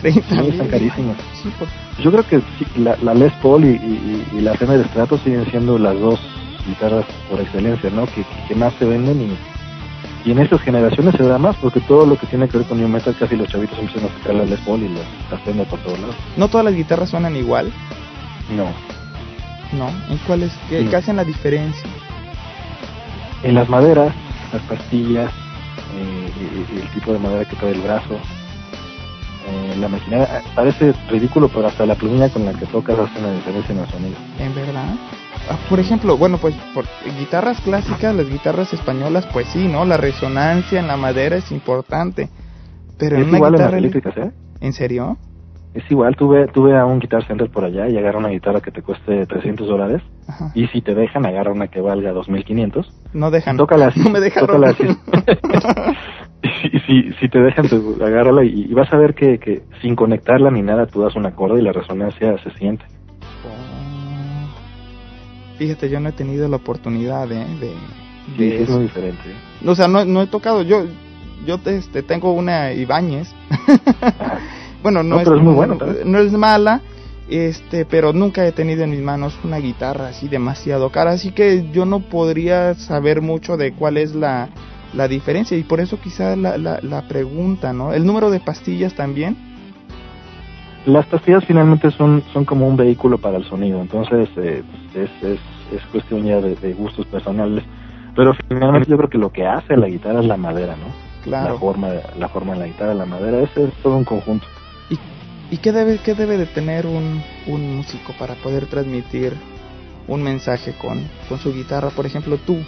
[0.00, 0.52] 30 mil.
[0.52, 1.16] están carísimas.
[1.42, 1.50] Sí,
[2.02, 2.40] Yo creo que
[2.78, 6.20] la, la, Les Paul y, y, y la Fender Strato siguen siendo las dos
[6.66, 8.06] guitarras por excelencia, ¿no?
[8.06, 12.04] Que, que más se venden y, y en estas generaciones se da más porque todo
[12.04, 14.44] lo que tiene que ver con New Metal casi los chavitos empiezan a sacar la
[14.44, 16.16] Les Paul y las, las Fender por todos lados.
[16.36, 17.72] ¿No todas las guitarras suenan igual?
[18.54, 18.66] No.
[19.76, 19.88] ¿No?
[20.08, 20.52] ¿En cuáles?
[20.68, 21.88] ¿Qué, qué hacen la diferencia?
[23.42, 24.14] En las maderas,
[24.52, 25.30] las pastillas,
[25.96, 26.30] eh,
[26.74, 28.18] y el tipo de madera que trae el brazo,
[29.46, 33.32] eh, la maquinaria, parece ridículo, pero hasta la plumilla con la que tocas hace una
[33.32, 34.16] diferencia en el sonido.
[34.38, 34.94] ¿En verdad?
[35.48, 36.84] Ah, por ejemplo, bueno, pues por
[37.18, 39.84] guitarras clásicas, las guitarras españolas, pues sí, ¿no?
[39.84, 42.28] La resonancia en la madera es importante.
[42.98, 44.30] Pero en es una igual en las guitarra eléctricas, ¿eh?
[44.60, 45.16] ¿En serio?
[45.74, 48.70] Es igual, tuve, tuve a un Guitar Center por allá y agarra una guitarra que
[48.70, 50.50] te cueste 300 dólares Ajá.
[50.54, 52.90] y si te dejan, agarra una que valga 2500.
[53.12, 53.58] No dejan.
[53.58, 54.00] Tócala así.
[54.04, 54.46] No me dejaron.
[54.48, 54.84] tócala así.
[56.72, 59.96] y si, si te dejan, pues, agárrala y, y vas a ver que, que sin
[59.96, 62.84] conectarla ni nada, tú das un acorde y la resonancia se siente.
[65.58, 67.46] Fíjate, yo no he tenido la oportunidad ¿eh?
[67.60, 67.72] de,
[68.36, 69.22] Sí, es muy diferente.
[69.64, 70.62] O sea, no, no he tocado.
[70.62, 70.84] Yo
[71.46, 73.28] yo te- este, tengo una Ibáñez.
[74.82, 76.80] bueno, no, es muy bueno no es mala,
[77.28, 81.70] este, pero nunca he tenido en mis manos una guitarra así demasiado cara, así que
[81.72, 84.48] yo no podría saber mucho de cuál es la,
[84.96, 87.92] la diferencia y por eso quizá la, la, la pregunta, ¿no?
[87.92, 89.36] El número de pastillas también.
[90.86, 94.62] Las pastillas finalmente son, son como un vehículo para el sonido, entonces eh,
[94.94, 95.40] es, es,
[95.72, 97.64] es cuestión ya de, de gustos personales.
[98.14, 100.86] Pero finalmente yo creo que lo que hace la guitarra es la madera, ¿no?
[101.22, 101.54] Claro.
[101.54, 104.46] La forma, la forma de la guitarra, la madera, ese es todo un conjunto.
[105.50, 109.32] ¿Y qué debe, qué debe de tener un, un músico para poder transmitir
[110.08, 110.98] un mensaje con,
[111.28, 111.90] con su guitarra?
[111.90, 112.62] Por ejemplo, tú, ¿cu-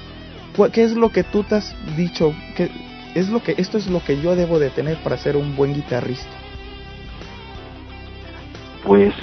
[0.72, 2.34] ¿qué es lo que tú te has dicho?
[2.56, 2.70] ¿Qué
[3.14, 5.74] es lo que, esto es lo que yo debo de tener para ser un buen
[5.74, 6.36] guitarrista?
[8.84, 9.14] Pues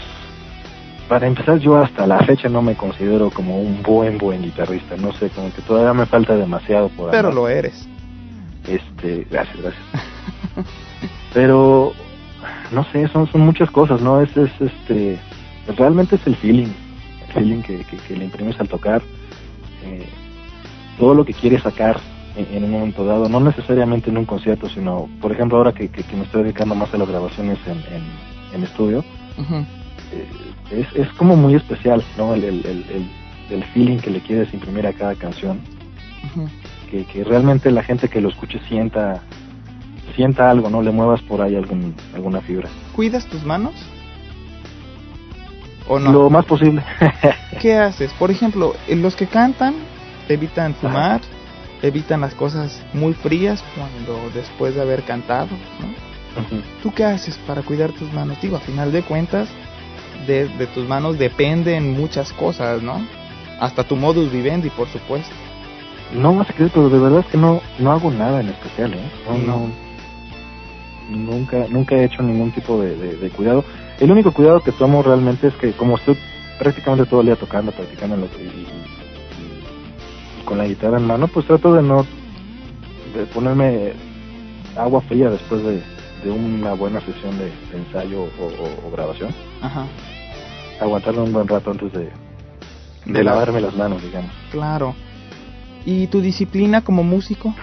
[1.09, 5.13] para empezar yo hasta la fecha no me considero como un buen buen guitarrista, no
[5.13, 7.87] sé, como que todavía me falta demasiado por Pero lo eres.
[8.67, 9.83] Este, gracias, gracias.
[11.33, 11.93] Pero
[12.71, 14.21] no sé, son son muchas cosas, ¿no?
[14.21, 15.19] Es es este
[15.77, 16.73] realmente es el feeling,
[17.27, 19.01] el feeling que, que, que le imprimes al tocar
[19.83, 20.07] eh,
[20.97, 21.99] todo lo que quiere sacar
[22.35, 26.15] en, un momento dado, no necesariamente en un concierto, sino, por ejemplo, ahora que, que,
[26.15, 28.03] me estoy dedicando más a las grabaciones en,
[28.53, 29.03] en, estudio,
[30.11, 30.27] eh,
[30.71, 32.33] es, es como muy especial, ¿no?
[32.33, 33.09] El, el, el,
[33.49, 35.59] el, feeling que le quieres imprimir a cada canción,
[36.89, 39.21] que, que realmente la gente que lo escuche sienta
[40.15, 40.81] sienta algo, ¿no?
[40.81, 42.69] Le muevas por ahí algún, alguna fibra.
[42.95, 43.73] ¿Cuidas tus manos?
[45.87, 46.11] ¿O no?
[46.11, 46.83] Lo más posible.
[47.61, 48.11] ¿Qué haces?
[48.13, 49.75] Por ejemplo, los que cantan
[50.29, 51.21] evitan fumar,
[51.81, 55.49] evitan las cosas muy frías cuando después de haber cantado,
[55.79, 56.15] ¿no?
[56.83, 58.41] ¿Tú qué haces para cuidar tus manos?
[58.41, 59.47] Digo, a final de cuentas,
[60.27, 63.05] de, de tus manos dependen muchas cosas, ¿no?
[63.59, 65.33] Hasta tu modus vivendi, por supuesto.
[66.13, 69.11] No más que pero de verdad es que no, no hago nada en especial, ¿eh?
[69.27, 69.69] No, no,
[71.09, 73.63] nunca, nunca he hecho ningún tipo de, de, cuidado.
[73.99, 76.17] El único cuidado que tomo realmente es que como estoy
[76.59, 78.67] prácticamente todo el día tocando, practicando y,
[80.45, 82.05] con la guitarra en mano, pues trato de no
[83.15, 83.93] de ponerme
[84.77, 85.81] agua fría después de,
[86.23, 89.33] de una buena sesión de, ensayo o, grabación.
[89.61, 89.85] Ajá.
[90.81, 92.09] Aguantarme un buen rato antes de,
[93.05, 94.31] de lavarme las manos, digamos.
[94.51, 94.95] Claro.
[95.85, 97.55] ¿Y tu disciplina como músico?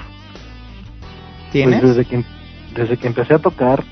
[1.51, 1.81] ¿Tienes?
[1.81, 2.25] Pues desde que
[2.75, 3.85] desde que empecé a tocar,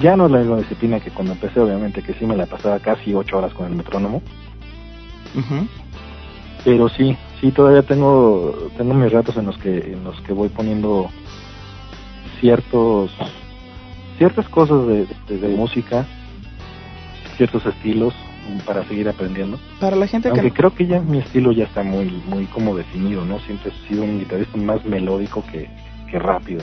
[0.00, 2.78] ya no es la misma disciplina que cuando empecé, obviamente, que sí me la pasaba
[2.80, 4.22] casi ocho horas con el metrónomo.
[6.66, 10.48] Pero sí, sí, todavía tengo, tengo mis ratos en los que, en los que voy
[10.48, 11.08] poniendo
[12.40, 13.12] ciertos,
[14.18, 16.04] ciertas cosas de, de, música,
[17.36, 18.14] ciertos estilos
[18.66, 19.60] para seguir aprendiendo.
[19.78, 23.24] Para la gente Aunque creo que ya mi estilo ya está muy, muy como definido,
[23.24, 23.38] ¿no?
[23.38, 25.70] Siempre he sido un guitarrista más melódico que,
[26.10, 26.62] que rápido.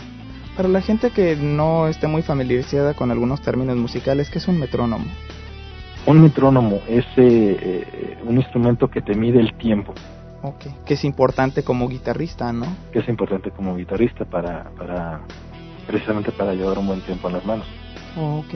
[0.58, 4.60] Para la gente que no esté muy familiarizada con algunos términos musicales, ¿qué es un
[4.60, 5.06] metrónomo?
[6.06, 9.94] Un metrónomo es eh, eh, un instrumento que te mide el tiempo.
[10.42, 12.66] Ok, que es importante como guitarrista, ¿no?
[12.92, 15.22] Que es importante como guitarrista para, para
[15.88, 17.66] precisamente para llevar un buen tiempo en las manos.
[18.18, 18.54] ok.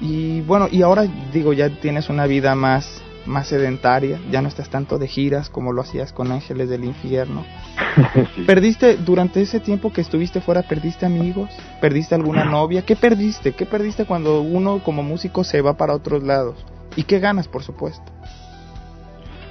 [0.00, 4.68] Y bueno, y ahora digo, ya tienes una vida más más sedentaria, ya no estás
[4.68, 7.44] tanto de giras como lo hacías con Ángeles del Infierno.
[8.46, 11.50] ¿Perdiste durante ese tiempo que estuviste fuera, perdiste amigos?
[11.80, 12.82] ¿Perdiste alguna novia?
[12.82, 13.52] ¿Qué perdiste?
[13.52, 16.64] ¿Qué perdiste cuando uno como músico se va para otros lados?
[16.96, 18.04] ¿Y qué ganas, por supuesto?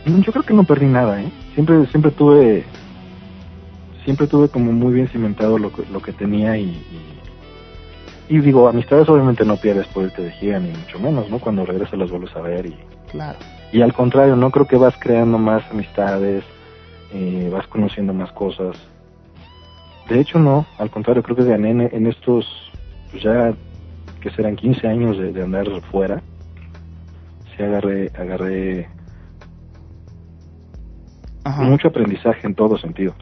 [0.06, 1.32] Mm, yo creo que no perdí nada, ¿eh?
[1.54, 2.66] Siempre, siempre tuve,
[4.04, 6.82] siempre tuve como muy bien cimentado lo que, lo que tenía y,
[8.30, 11.40] y, digo, amistades obviamente no pierdes por irte de gira, ni mucho menos, ¿no?
[11.40, 12.76] Cuando regresas las vuelves a ver y...
[13.12, 13.38] Claro.
[13.72, 16.44] Y al contrario, no creo que vas creando más amistades,
[17.14, 18.78] eh, vas conociendo más cosas.
[20.10, 22.46] De hecho, no, al contrario, creo que gané en, estos,
[23.12, 23.54] pues ya
[24.20, 26.22] que serán 15 años de, andar fuera,
[27.56, 28.90] sí agarré, agarré
[31.60, 33.16] mucho aprendizaje en todo sentido.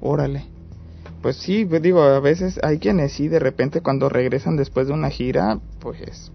[0.00, 0.44] Órale.
[1.22, 4.92] Pues sí, pues digo, a veces hay quienes sí, de repente cuando regresan después de
[4.92, 6.32] una gira, pues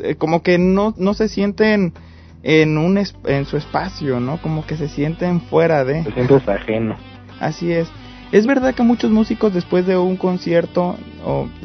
[0.00, 1.94] eh, como que no, no se sienten
[2.42, 4.40] en, un en su espacio, ¿no?
[4.40, 6.04] Como que se sienten fuera de...
[6.04, 6.96] Se sientes ajeno.
[7.40, 7.88] Así es.
[8.32, 10.96] Es verdad que muchos músicos después de un concierto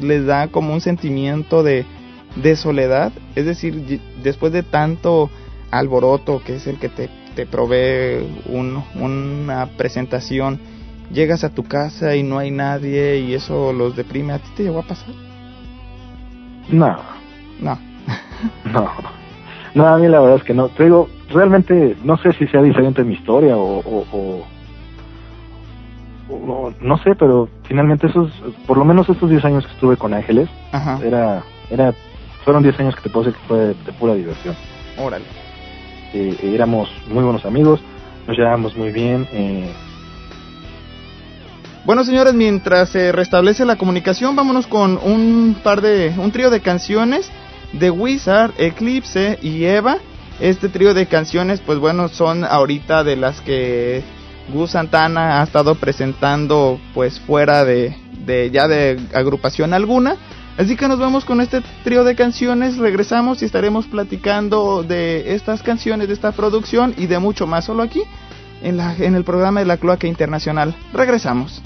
[0.00, 1.86] les da como un sentimiento de,
[2.36, 5.30] de soledad, es decir, después de tanto
[5.70, 10.60] alboroto que es el que te, te provee un, una presentación,
[11.12, 14.34] llegas a tu casa y no hay nadie y eso los deprime.
[14.34, 15.14] ¿A ti te llegó a pasar?
[16.68, 16.98] No.
[17.60, 17.78] No.
[18.64, 18.90] no.
[19.78, 20.70] No, a mí la verdad es que no.
[20.70, 23.78] Te digo, realmente no sé si sea diferente mi historia o,
[24.10, 24.44] o,
[26.80, 28.32] no sé, pero finalmente esos,
[28.66, 30.48] por lo menos estos 10 años que estuve con Ángeles,
[31.00, 31.94] era, era,
[32.44, 34.56] fueron 10 años que te puedo decir que fue de, pura diversión.
[34.98, 35.24] Órale.
[36.12, 37.80] Eh, éramos muy buenos amigos,
[38.26, 39.28] nos llevábamos muy bien.
[39.32, 39.72] Eh.
[41.84, 46.62] Bueno, señores, mientras se restablece la comunicación, vámonos con un par de, un trío de
[46.62, 47.30] canciones
[47.78, 49.98] The Wizard, Eclipse y Eva.
[50.40, 54.02] Este trío de canciones, pues bueno, son ahorita de las que
[54.52, 60.16] Gus Santana ha estado presentando pues fuera de, de ya de agrupación alguna.
[60.56, 65.62] Así que nos vamos con este trío de canciones, regresamos y estaremos platicando de estas
[65.62, 68.02] canciones, de esta producción y de mucho más solo aquí
[68.62, 70.74] en, la, en el programa de la Cloaca Internacional.
[70.92, 71.62] Regresamos.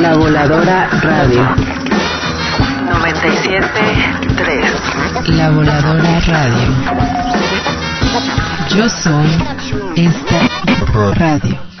[0.00, 1.42] La Voladora Radio.
[2.90, 5.36] 97.3.
[5.36, 6.74] La Voladora Radio.
[8.74, 9.30] Yo soy
[9.94, 10.40] esta
[11.14, 11.71] radio.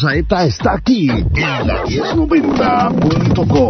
[0.00, 3.69] Saeta está aquí en la 1090.com.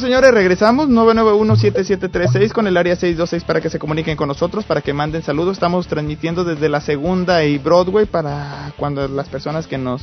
[0.00, 4.92] Señores, regresamos 991-7736 con el área 626 para que se comuniquen con nosotros, para que
[4.92, 5.54] manden saludos.
[5.54, 10.02] Estamos transmitiendo desde la segunda y Broadway para cuando las personas que nos,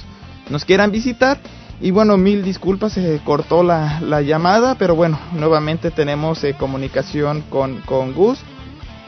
[0.50, 1.40] nos quieran visitar.
[1.80, 7.42] Y bueno, mil disculpas, se cortó la, la llamada, pero bueno, nuevamente tenemos eh, comunicación
[7.50, 8.40] con, con Gus.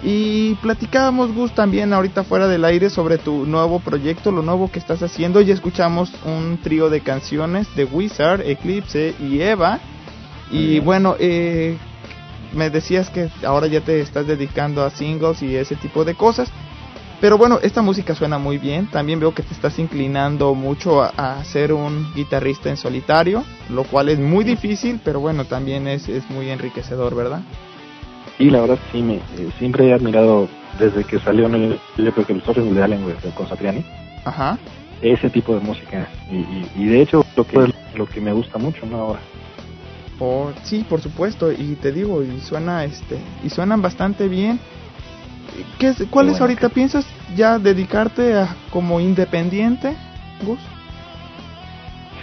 [0.03, 4.78] Y platicábamos, Gus, también ahorita fuera del aire sobre tu nuevo proyecto, lo nuevo que
[4.78, 5.41] estás haciendo.
[5.41, 9.80] Y escuchamos un trío de canciones de Wizard, Eclipse y Eva
[10.52, 11.78] y bueno, eh,
[12.54, 16.50] me decías que ahora ya te estás dedicando a singles y ese tipo de cosas.
[17.22, 18.88] Pero bueno, esta música suena muy bien.
[18.88, 24.10] También veo que te estás inclinando mucho a, ser un guitarrista en solitario, lo cual
[24.10, 27.42] es muy difícil, pero bueno, también es, es muy enriquecedor, ¿verdad?
[28.38, 32.12] Sí, la verdad sí, me, eh, siempre he admirado desde que salió en el, yo
[32.12, 33.02] creo que los de Allen
[33.34, 33.84] con Satriani.
[34.26, 34.58] Ajá.
[35.02, 36.10] Ese tipo de música.
[36.30, 38.98] Y, y, de hecho, lo que, lo que me gusta mucho, ¿no?
[38.98, 39.20] Ahora.
[40.20, 44.60] Por, sí, por supuesto, y te digo, y suena este, y suenan bastante bien.
[45.78, 46.70] ¿Qué es, ¿Cuál es ahorita?
[46.70, 47.06] ¿Piensas
[47.36, 49.96] ya dedicarte a como independiente,
[50.46, 50.60] Gus?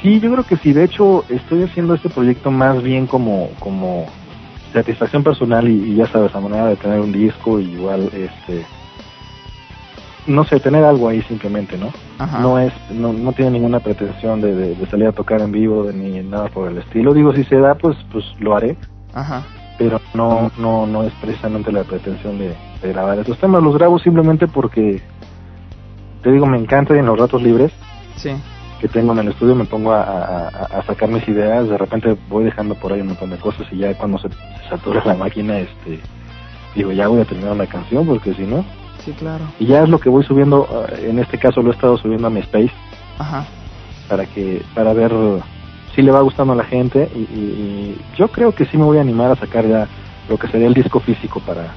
[0.03, 0.73] Sí, yo creo que sí.
[0.73, 4.07] De hecho, estoy haciendo este proyecto más bien como, como
[4.73, 8.65] satisfacción personal y, ya sabes, a manera de tener un disco y igual, este,
[10.27, 11.93] no sé, tener algo ahí simplemente, ¿no?
[12.41, 16.21] No es, no, no tiene ninguna pretensión de, de, salir a tocar en vivo ni
[16.23, 17.13] nada por el estilo.
[17.13, 18.77] Digo, si se da, pues, pues lo haré.
[19.13, 19.43] Ajá.
[19.79, 23.63] Pero no, no, no es precisamente la pretensión de, grabar estos temas.
[23.63, 25.03] Los grabo simplemente porque,
[26.23, 27.73] te digo, me encanta y en los ratos libres.
[28.17, 28.31] Sí.
[28.81, 31.69] Que tengo en el estudio me pongo a, a, sacar mis ideas.
[31.69, 34.69] De repente voy dejando por ahí un montón de cosas y ya cuando se, se
[34.69, 36.01] satura la máquina, este,
[36.75, 38.65] digo, ya voy a terminar la canción porque si no
[39.05, 39.45] Sí, claro.
[39.59, 42.27] Y ya es lo que voy subiendo, eh, en este caso lo he estado subiendo
[42.27, 42.73] a mi Space.
[43.19, 43.47] Ajá.
[44.09, 45.13] Para que, para ver
[45.95, 49.01] si le va gustando a la gente y, yo creo que sí me voy a
[49.01, 49.89] animar a sacar ya
[50.29, 51.75] lo que sería el disco físico para,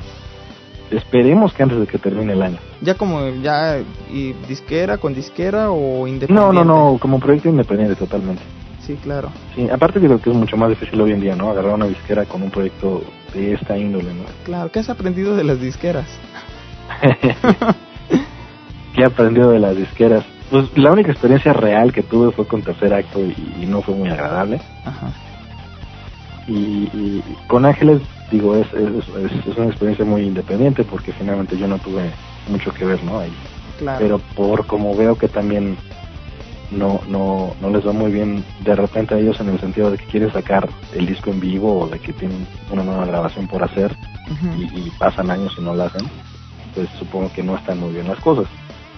[0.91, 2.57] esperemos que antes de que termine el año.
[2.81, 3.79] ¿Ya como ya
[4.11, 6.33] y disquera con disquera o independiente?
[6.33, 8.41] No, no, no, como proyecto independiente totalmente.
[8.85, 9.29] Sí, claro.
[9.55, 11.49] Sí, aparte creo que es mucho más difícil hoy en día, ¿no?
[11.49, 13.01] Agarrar una disquera con un proyecto
[13.33, 14.23] de esta índole, ¿no?
[14.43, 16.05] Claro, ¿qué has aprendido de las disqueras?
[18.95, 20.25] ¿Qué he aprendido de las disqueras?
[20.49, 24.09] Pues la única experiencia real que tuve fue con tercer acto y, no fue muy
[24.09, 24.61] agradable.
[26.47, 28.01] Y, con Ángeles,
[28.31, 32.11] digo, es, es, una experiencia muy independiente porque finalmente yo no tuve
[32.47, 33.19] mucho que ver, ¿no?
[33.19, 33.33] Ahí.
[33.99, 35.75] Pero por como veo que también
[36.71, 39.97] no, no, no les va muy bien de repente a ellos en el sentido de
[39.97, 43.63] que quieren sacar el disco en vivo o de que tienen una nueva grabación por
[43.63, 43.95] hacer
[44.57, 46.07] y, y, pasan años y no la hacen
[46.75, 48.47] pues supongo que no están muy bien las cosas.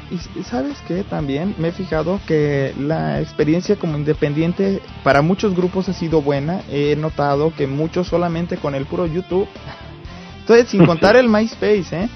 [0.09, 5.89] Y sabes que también me he fijado que la experiencia como independiente para muchos grupos
[5.89, 6.61] ha sido buena.
[6.71, 9.47] He notado que muchos solamente con el puro YouTube.
[10.39, 12.09] Entonces, sin contar el MySpace, ¿eh?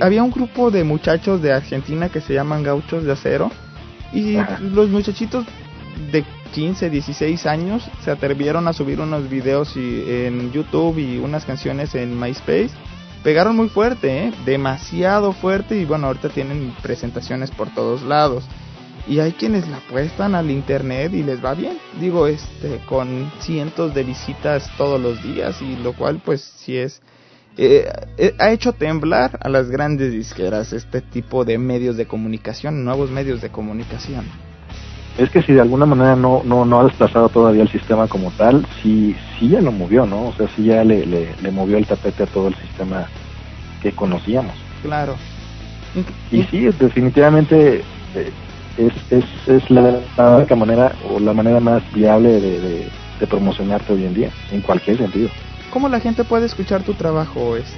[0.00, 3.52] Había un grupo de muchachos de Argentina que se llaman Gauchos de Acero.
[4.12, 5.44] Y los muchachitos
[6.10, 11.94] de 15, 16 años se atrevieron a subir unos videos en YouTube y unas canciones
[11.94, 12.70] en MySpace
[13.24, 14.32] pegaron muy fuerte, ¿eh?
[14.44, 18.44] demasiado fuerte y bueno, ahorita tienen presentaciones por todos lados.
[19.08, 21.78] Y hay quienes la apuestan al internet y les va bien.
[22.00, 27.02] Digo, este, con cientos de visitas todos los días y lo cual pues sí es...
[27.56, 27.86] Eh,
[28.18, 33.10] eh, ha hecho temblar a las grandes disqueras este tipo de medios de comunicación, nuevos
[33.10, 34.24] medios de comunicación.
[35.16, 38.32] Es que si de alguna manera no, no, no ha desplazado todavía el sistema como
[38.32, 40.28] tal, sí, sí ya lo movió, ¿no?
[40.28, 43.08] O sea, sí ya le, le, movió el tapete a todo el sistema
[43.80, 44.54] que conocíamos.
[44.82, 45.14] Claro.
[46.32, 47.84] Y, sí, definitivamente
[48.16, 48.32] eh,
[48.76, 50.00] es, es, es la,
[50.36, 52.88] única manera o la manera más viable de,
[53.20, 55.30] de, promocionarte hoy en día, en cualquier sentido.
[55.70, 57.72] ¿Cómo la gente puede escuchar tu trabajo, es,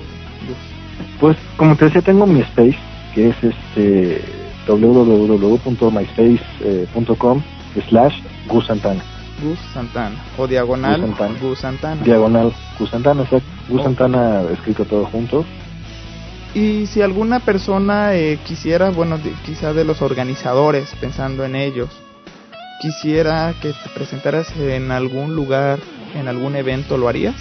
[1.20, 2.78] Pues, como te decía, tengo mi space,
[3.14, 7.42] que es este www.myspace.com
[7.88, 9.02] slash Gus Santana.
[9.42, 10.16] Gus Santana.
[10.38, 11.02] O diagonal
[11.40, 12.02] Gus Santana.
[12.02, 13.48] Diagonal Gus Santana, exacto.
[13.68, 15.44] Gus Santana escrito todo junto.
[16.54, 21.90] Y si alguna persona eh, quisiera, bueno, quizá de los organizadores, pensando en ellos,
[22.80, 25.78] quisiera que te presentaras en algún lugar
[26.14, 27.34] en algún evento lo harías?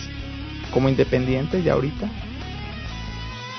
[0.72, 2.10] ¿Como independiente ya ahorita?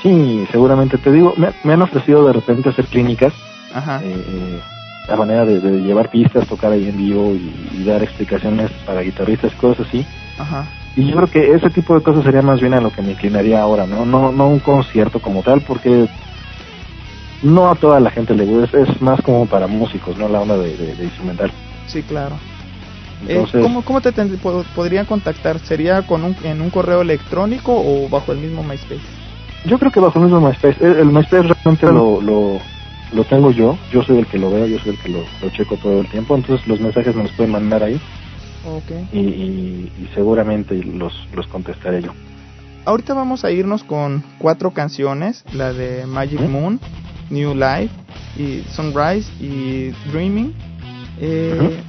[0.02, 3.32] Sí, seguramente te digo, me, han ofrecido de repente hacer clínicas.
[3.76, 4.00] Ajá.
[4.02, 4.60] Eh, eh,
[5.06, 9.86] la manera de, llevar pistas, tocar ahí en vivo y, dar explicaciones para guitarristas, cosas
[9.86, 10.04] así.
[10.38, 10.66] Ajá.
[10.96, 13.12] Y yo creo que ese tipo de cosas sería más bien a lo que me
[13.12, 14.06] inclinaría ahora, ¿no?
[14.06, 16.08] No, no un concierto como tal, porque
[17.42, 20.56] no a toda la gente le gusta, es, más como para músicos, no la onda
[20.56, 21.52] de, instrumental.
[21.86, 22.36] Sí, claro.
[23.28, 24.12] Eh, ¿cómo, ¿Cómo te
[24.74, 25.58] podrían contactar?
[25.58, 29.00] ¿Sería con un, en un correo electrónico o bajo el mismo MySpace?
[29.66, 30.76] Yo creo que bajo el mismo MySpace.
[30.80, 32.60] El, MySpace realmente lo, lo,
[33.12, 35.50] lo, tengo yo, yo soy el que lo veo, yo soy el que lo, lo
[35.50, 38.00] checo todo el tiempo, entonces los mensajes me los pueden mandar ahí.
[38.64, 39.08] Okay.
[39.12, 42.12] Y, y, seguramente los, los contestaré yo.
[42.84, 46.80] Ahorita vamos a irnos con cuatro canciones, la de Magic Moon,
[47.30, 47.90] New Life,
[48.36, 50.52] y Sunrise y Dreaming.
[51.20, 51.80] Eh,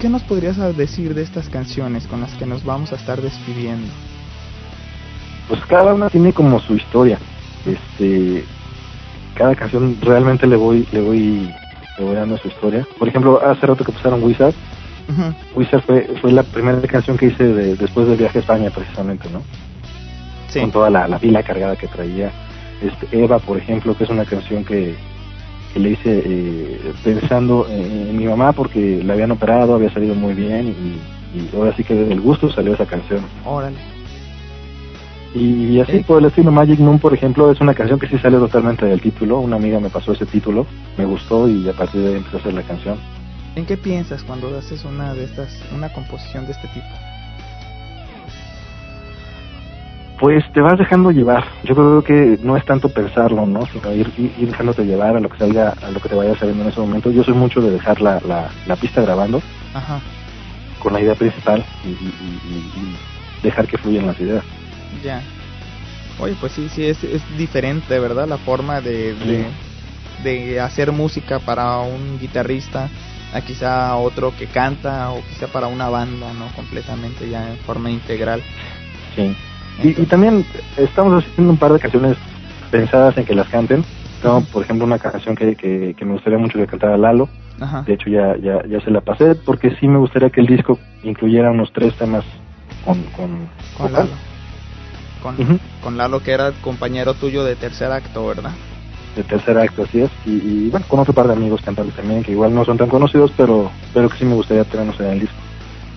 [0.00, 3.92] ¿Qué nos podrías decir de estas canciones con las que nos vamos a estar despidiendo?
[5.48, 7.18] Pues cada una tiene como su historia.
[7.64, 8.44] Este,
[9.34, 11.54] cada canción realmente le voy, le voy,
[11.98, 12.86] le voy dando su historia.
[12.98, 14.54] Por ejemplo, hace rato que pasaron Wizard.
[15.54, 19.42] Wizard fue, fue la primera canción que hice después del viaje a España, precisamente, ¿no?
[20.48, 20.60] Sí.
[20.60, 22.32] Con toda la, la pila cargada que traía.
[22.80, 24.94] Este, Eva, por ejemplo, que es una canción que,
[25.74, 30.68] le hice eh, pensando en, mi mamá porque la habían operado, había salido muy bien
[30.68, 31.00] y,
[31.56, 33.24] ahora sí que desde el gusto salió esa canción.
[33.44, 33.76] Órale.
[35.34, 38.38] Y, así por el estilo Magic Moon, por ejemplo, es una canción que sí sale
[38.38, 39.40] totalmente del título.
[39.40, 40.64] Una amiga me pasó ese título,
[40.96, 42.98] me gustó y a partir de ahí empecé a hacer la canción.
[43.56, 46.86] ¿En qué piensas cuando haces una de estas, una composición de este tipo?
[50.20, 51.44] Pues te vas dejando llevar.
[51.64, 53.66] Yo creo que no es tanto pensarlo, ¿no?
[53.66, 56.62] Sino ir, ir, dejándote llevar a lo que salga, a lo que te vaya saliendo
[56.62, 57.10] en ese momento.
[57.10, 58.20] Yo soy mucho de dejar la,
[58.66, 59.42] la, pista grabando
[59.74, 60.00] Ajá.
[60.78, 61.96] con la idea principal y,
[63.42, 64.44] dejar que fluyan las ideas.
[65.02, 65.22] Ya.
[66.20, 68.28] Oye, pues sí, sí, es, es diferente, ¿verdad?
[68.28, 69.46] La forma de, de,
[70.22, 72.88] de hacer música para un guitarrista
[73.34, 76.46] a quizá otro que canta o quizá para una banda, ¿no?
[76.54, 78.40] Completamente ya en forma integral.
[79.16, 79.36] Sí.
[79.82, 80.46] Y, también
[80.76, 82.16] estamos haciendo un par de canciones
[82.70, 83.84] pensadas en que las canten.
[84.52, 87.28] por ejemplo, una canción que, que, me gustaría mucho que cantara Lalo.
[87.86, 90.78] De hecho, ya, ya, ya se la pasé porque sí me gustaría que el disco
[91.02, 92.24] incluyera unos tres temas
[92.84, 94.33] con, con, con Lalo.
[95.82, 98.52] Con, Lalo, que era compañero tuyo de tercer acto, ¿verdad?
[99.16, 100.10] De tercer acto, así es.
[100.26, 103.32] Y, bueno, con otro par de amigos cantantes también, que igual no son tan conocidos,
[103.36, 105.36] pero, pero que sí me gustaría tenernos en el disco.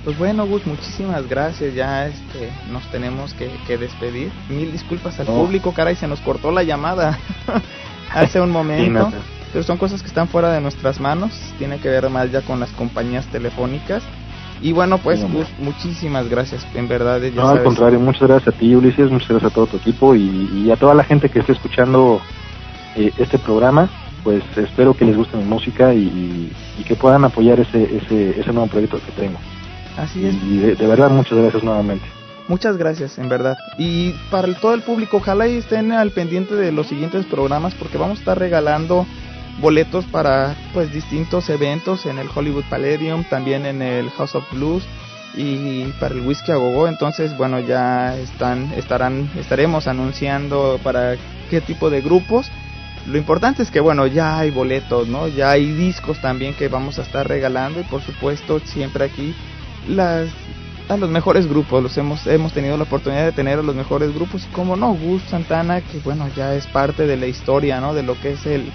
[0.06, 1.76] Pues bueno, Gus, muchísimas gracias.
[1.76, 4.32] Ya este, nos tenemos que, despedir.
[4.48, 7.20] Mil disculpas al público, caray, se nos cortó la llamada
[8.14, 9.12] hace un momento.
[9.52, 11.34] Pero son cosas que están fuera de nuestras manos.
[11.58, 14.02] Tiene que ver más ya con las compañías telefónicas.
[14.62, 17.22] Y bueno, pues Gus, muchísimas gracias, en verdad.
[17.34, 20.70] no, al contrario, muchas gracias a ti, Ulises, muchas gracias a todo tu equipo y,
[20.72, 22.22] a toda la gente que esté escuchando
[22.96, 23.90] eh, este programa.
[24.24, 28.52] Pues espero que les guste mi música y, y que puedan apoyar ese, ese, ese
[28.52, 29.38] nuevo proyecto que tengo.
[29.98, 30.36] Así es.
[30.44, 32.06] Y de, verdad, muchas gracias nuevamente.
[32.48, 33.58] Muchas gracias, en verdad.
[33.78, 37.98] Y para todo el público, ojalá y estén al pendiente de los siguientes programas porque
[37.98, 39.06] vamos a estar regalando
[39.60, 44.84] boletos para pues distintos eventos en el Hollywood Palladium, también en el House of Blues
[45.36, 46.88] y para el Whisky a Gogo.
[46.88, 51.16] Entonces, bueno, ya están estarán estaremos anunciando para
[51.50, 52.52] qué tipo de grupos.
[53.08, 55.28] Lo importante es que bueno, ya hay boletos, ¿no?
[55.28, 59.34] Ya hay discos también que vamos a estar regalando y por supuesto siempre aquí
[59.88, 60.30] las
[60.90, 64.14] a los mejores grupos, los hemos hemos tenido la oportunidad de tener a los mejores
[64.14, 67.94] grupos y como no, Gus Santana que bueno, ya es parte de la historia, ¿no?
[67.94, 68.72] de lo que es el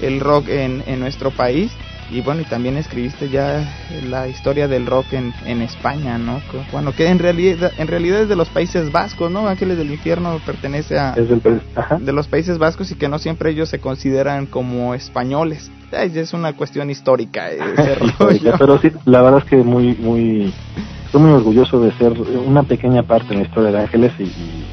[0.00, 1.72] el rock en, en nuestro país
[2.10, 3.68] y bueno, y también escribiste ya
[4.08, 6.40] la historia del rock en, en España, ¿no?
[6.72, 9.46] Bueno, que en realidad en realidad es de los Países Vascos, ¿no?
[9.46, 13.78] Ángeles del Infierno pertenece a de los Países Vascos y que no siempre ellos se
[13.78, 15.70] consideran como españoles.
[15.92, 20.52] Es una cuestión histórica ese Pero sí, la verdad es que muy muy
[21.04, 24.64] estoy muy orgulloso de ser una pequeña parte en la historia de Ángeles y y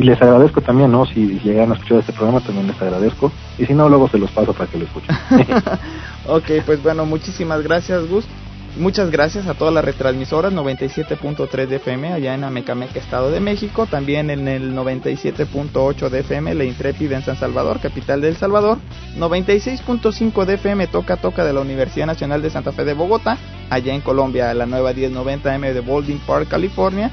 [0.00, 1.04] les agradezco también, ¿no?
[1.04, 3.30] Si llegan a escuchar este programa, también les agradezco.
[3.58, 5.14] Y si no, luego se los paso para que lo escuchen.
[6.26, 8.24] ok, pues bueno, muchísimas gracias, Gus.
[8.78, 13.84] Muchas gracias a todas las retransmisoras 97.3 de FM allá en Amecameca, Estado de México,
[13.84, 18.78] también en el 97.8 de FM La Intrépida en San Salvador, capital de El Salvador,
[19.18, 23.36] 96.5 de FM Toca Toca de la Universidad Nacional de Santa Fe de Bogotá,
[23.68, 27.10] allá en Colombia, la nueva 1090M de Baldwin Park, California,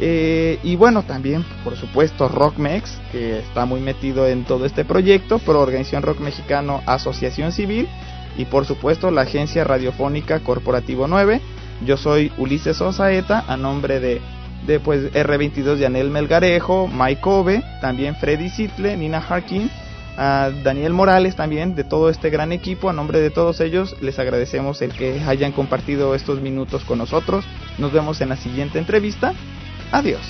[0.00, 5.38] eh, y bueno, también, por supuesto, Rockmex, que está muy metido en todo este proyecto,
[5.38, 7.88] por Organización Rock Mexicano Asociación Civil,
[8.36, 11.40] y por supuesto la Agencia Radiofónica Corporativo 9,
[11.86, 14.20] Yo soy Ulises Osaeta, a nombre de,
[14.66, 19.70] de pues, R22 Yanel Melgarejo, Mike Kobe, también Freddy Sitle, Nina Harkin,
[20.16, 22.88] a Daniel Morales también, de todo este gran equipo.
[22.88, 27.44] A nombre de todos ellos, les agradecemos el que hayan compartido estos minutos con nosotros.
[27.78, 29.34] Nos vemos en la siguiente entrevista.
[29.94, 30.26] Adiós.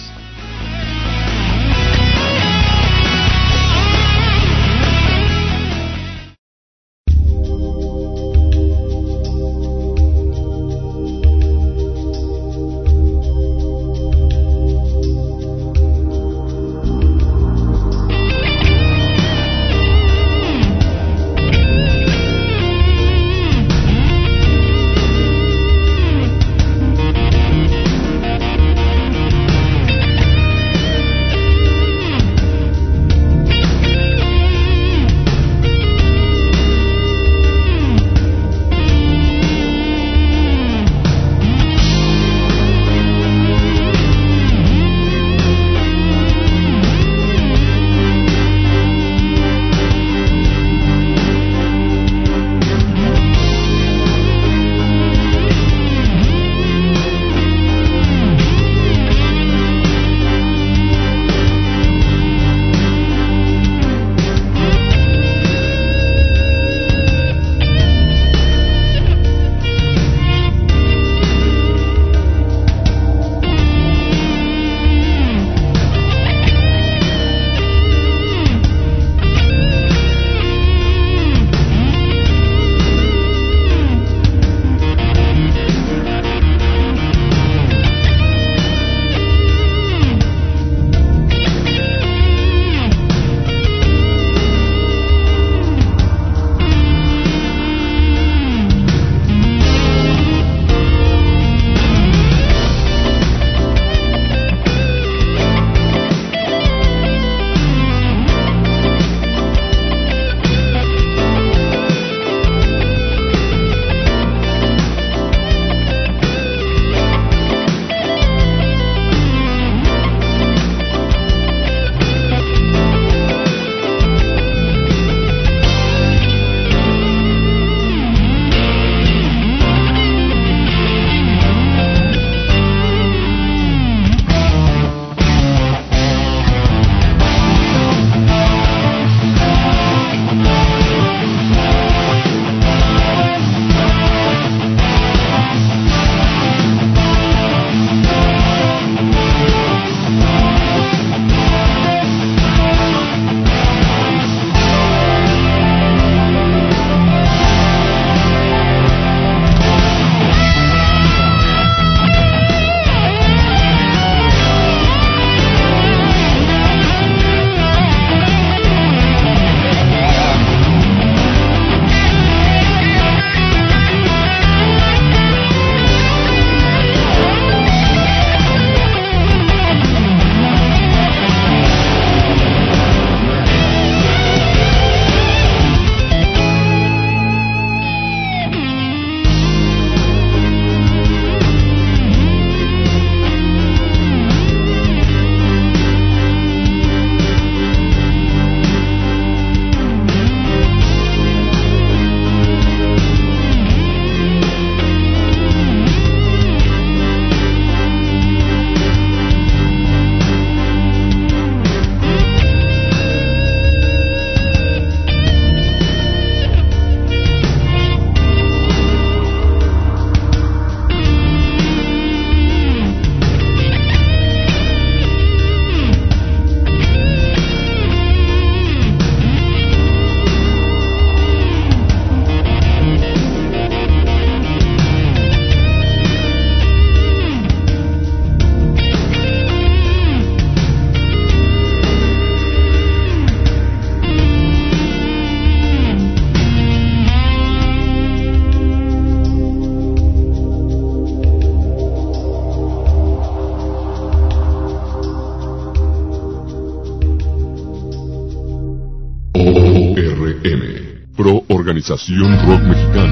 [261.95, 263.04] Organización Rock Mexicano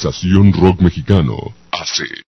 [0.00, 1.36] Organización Rock Mexicano,
[1.72, 2.29] AC.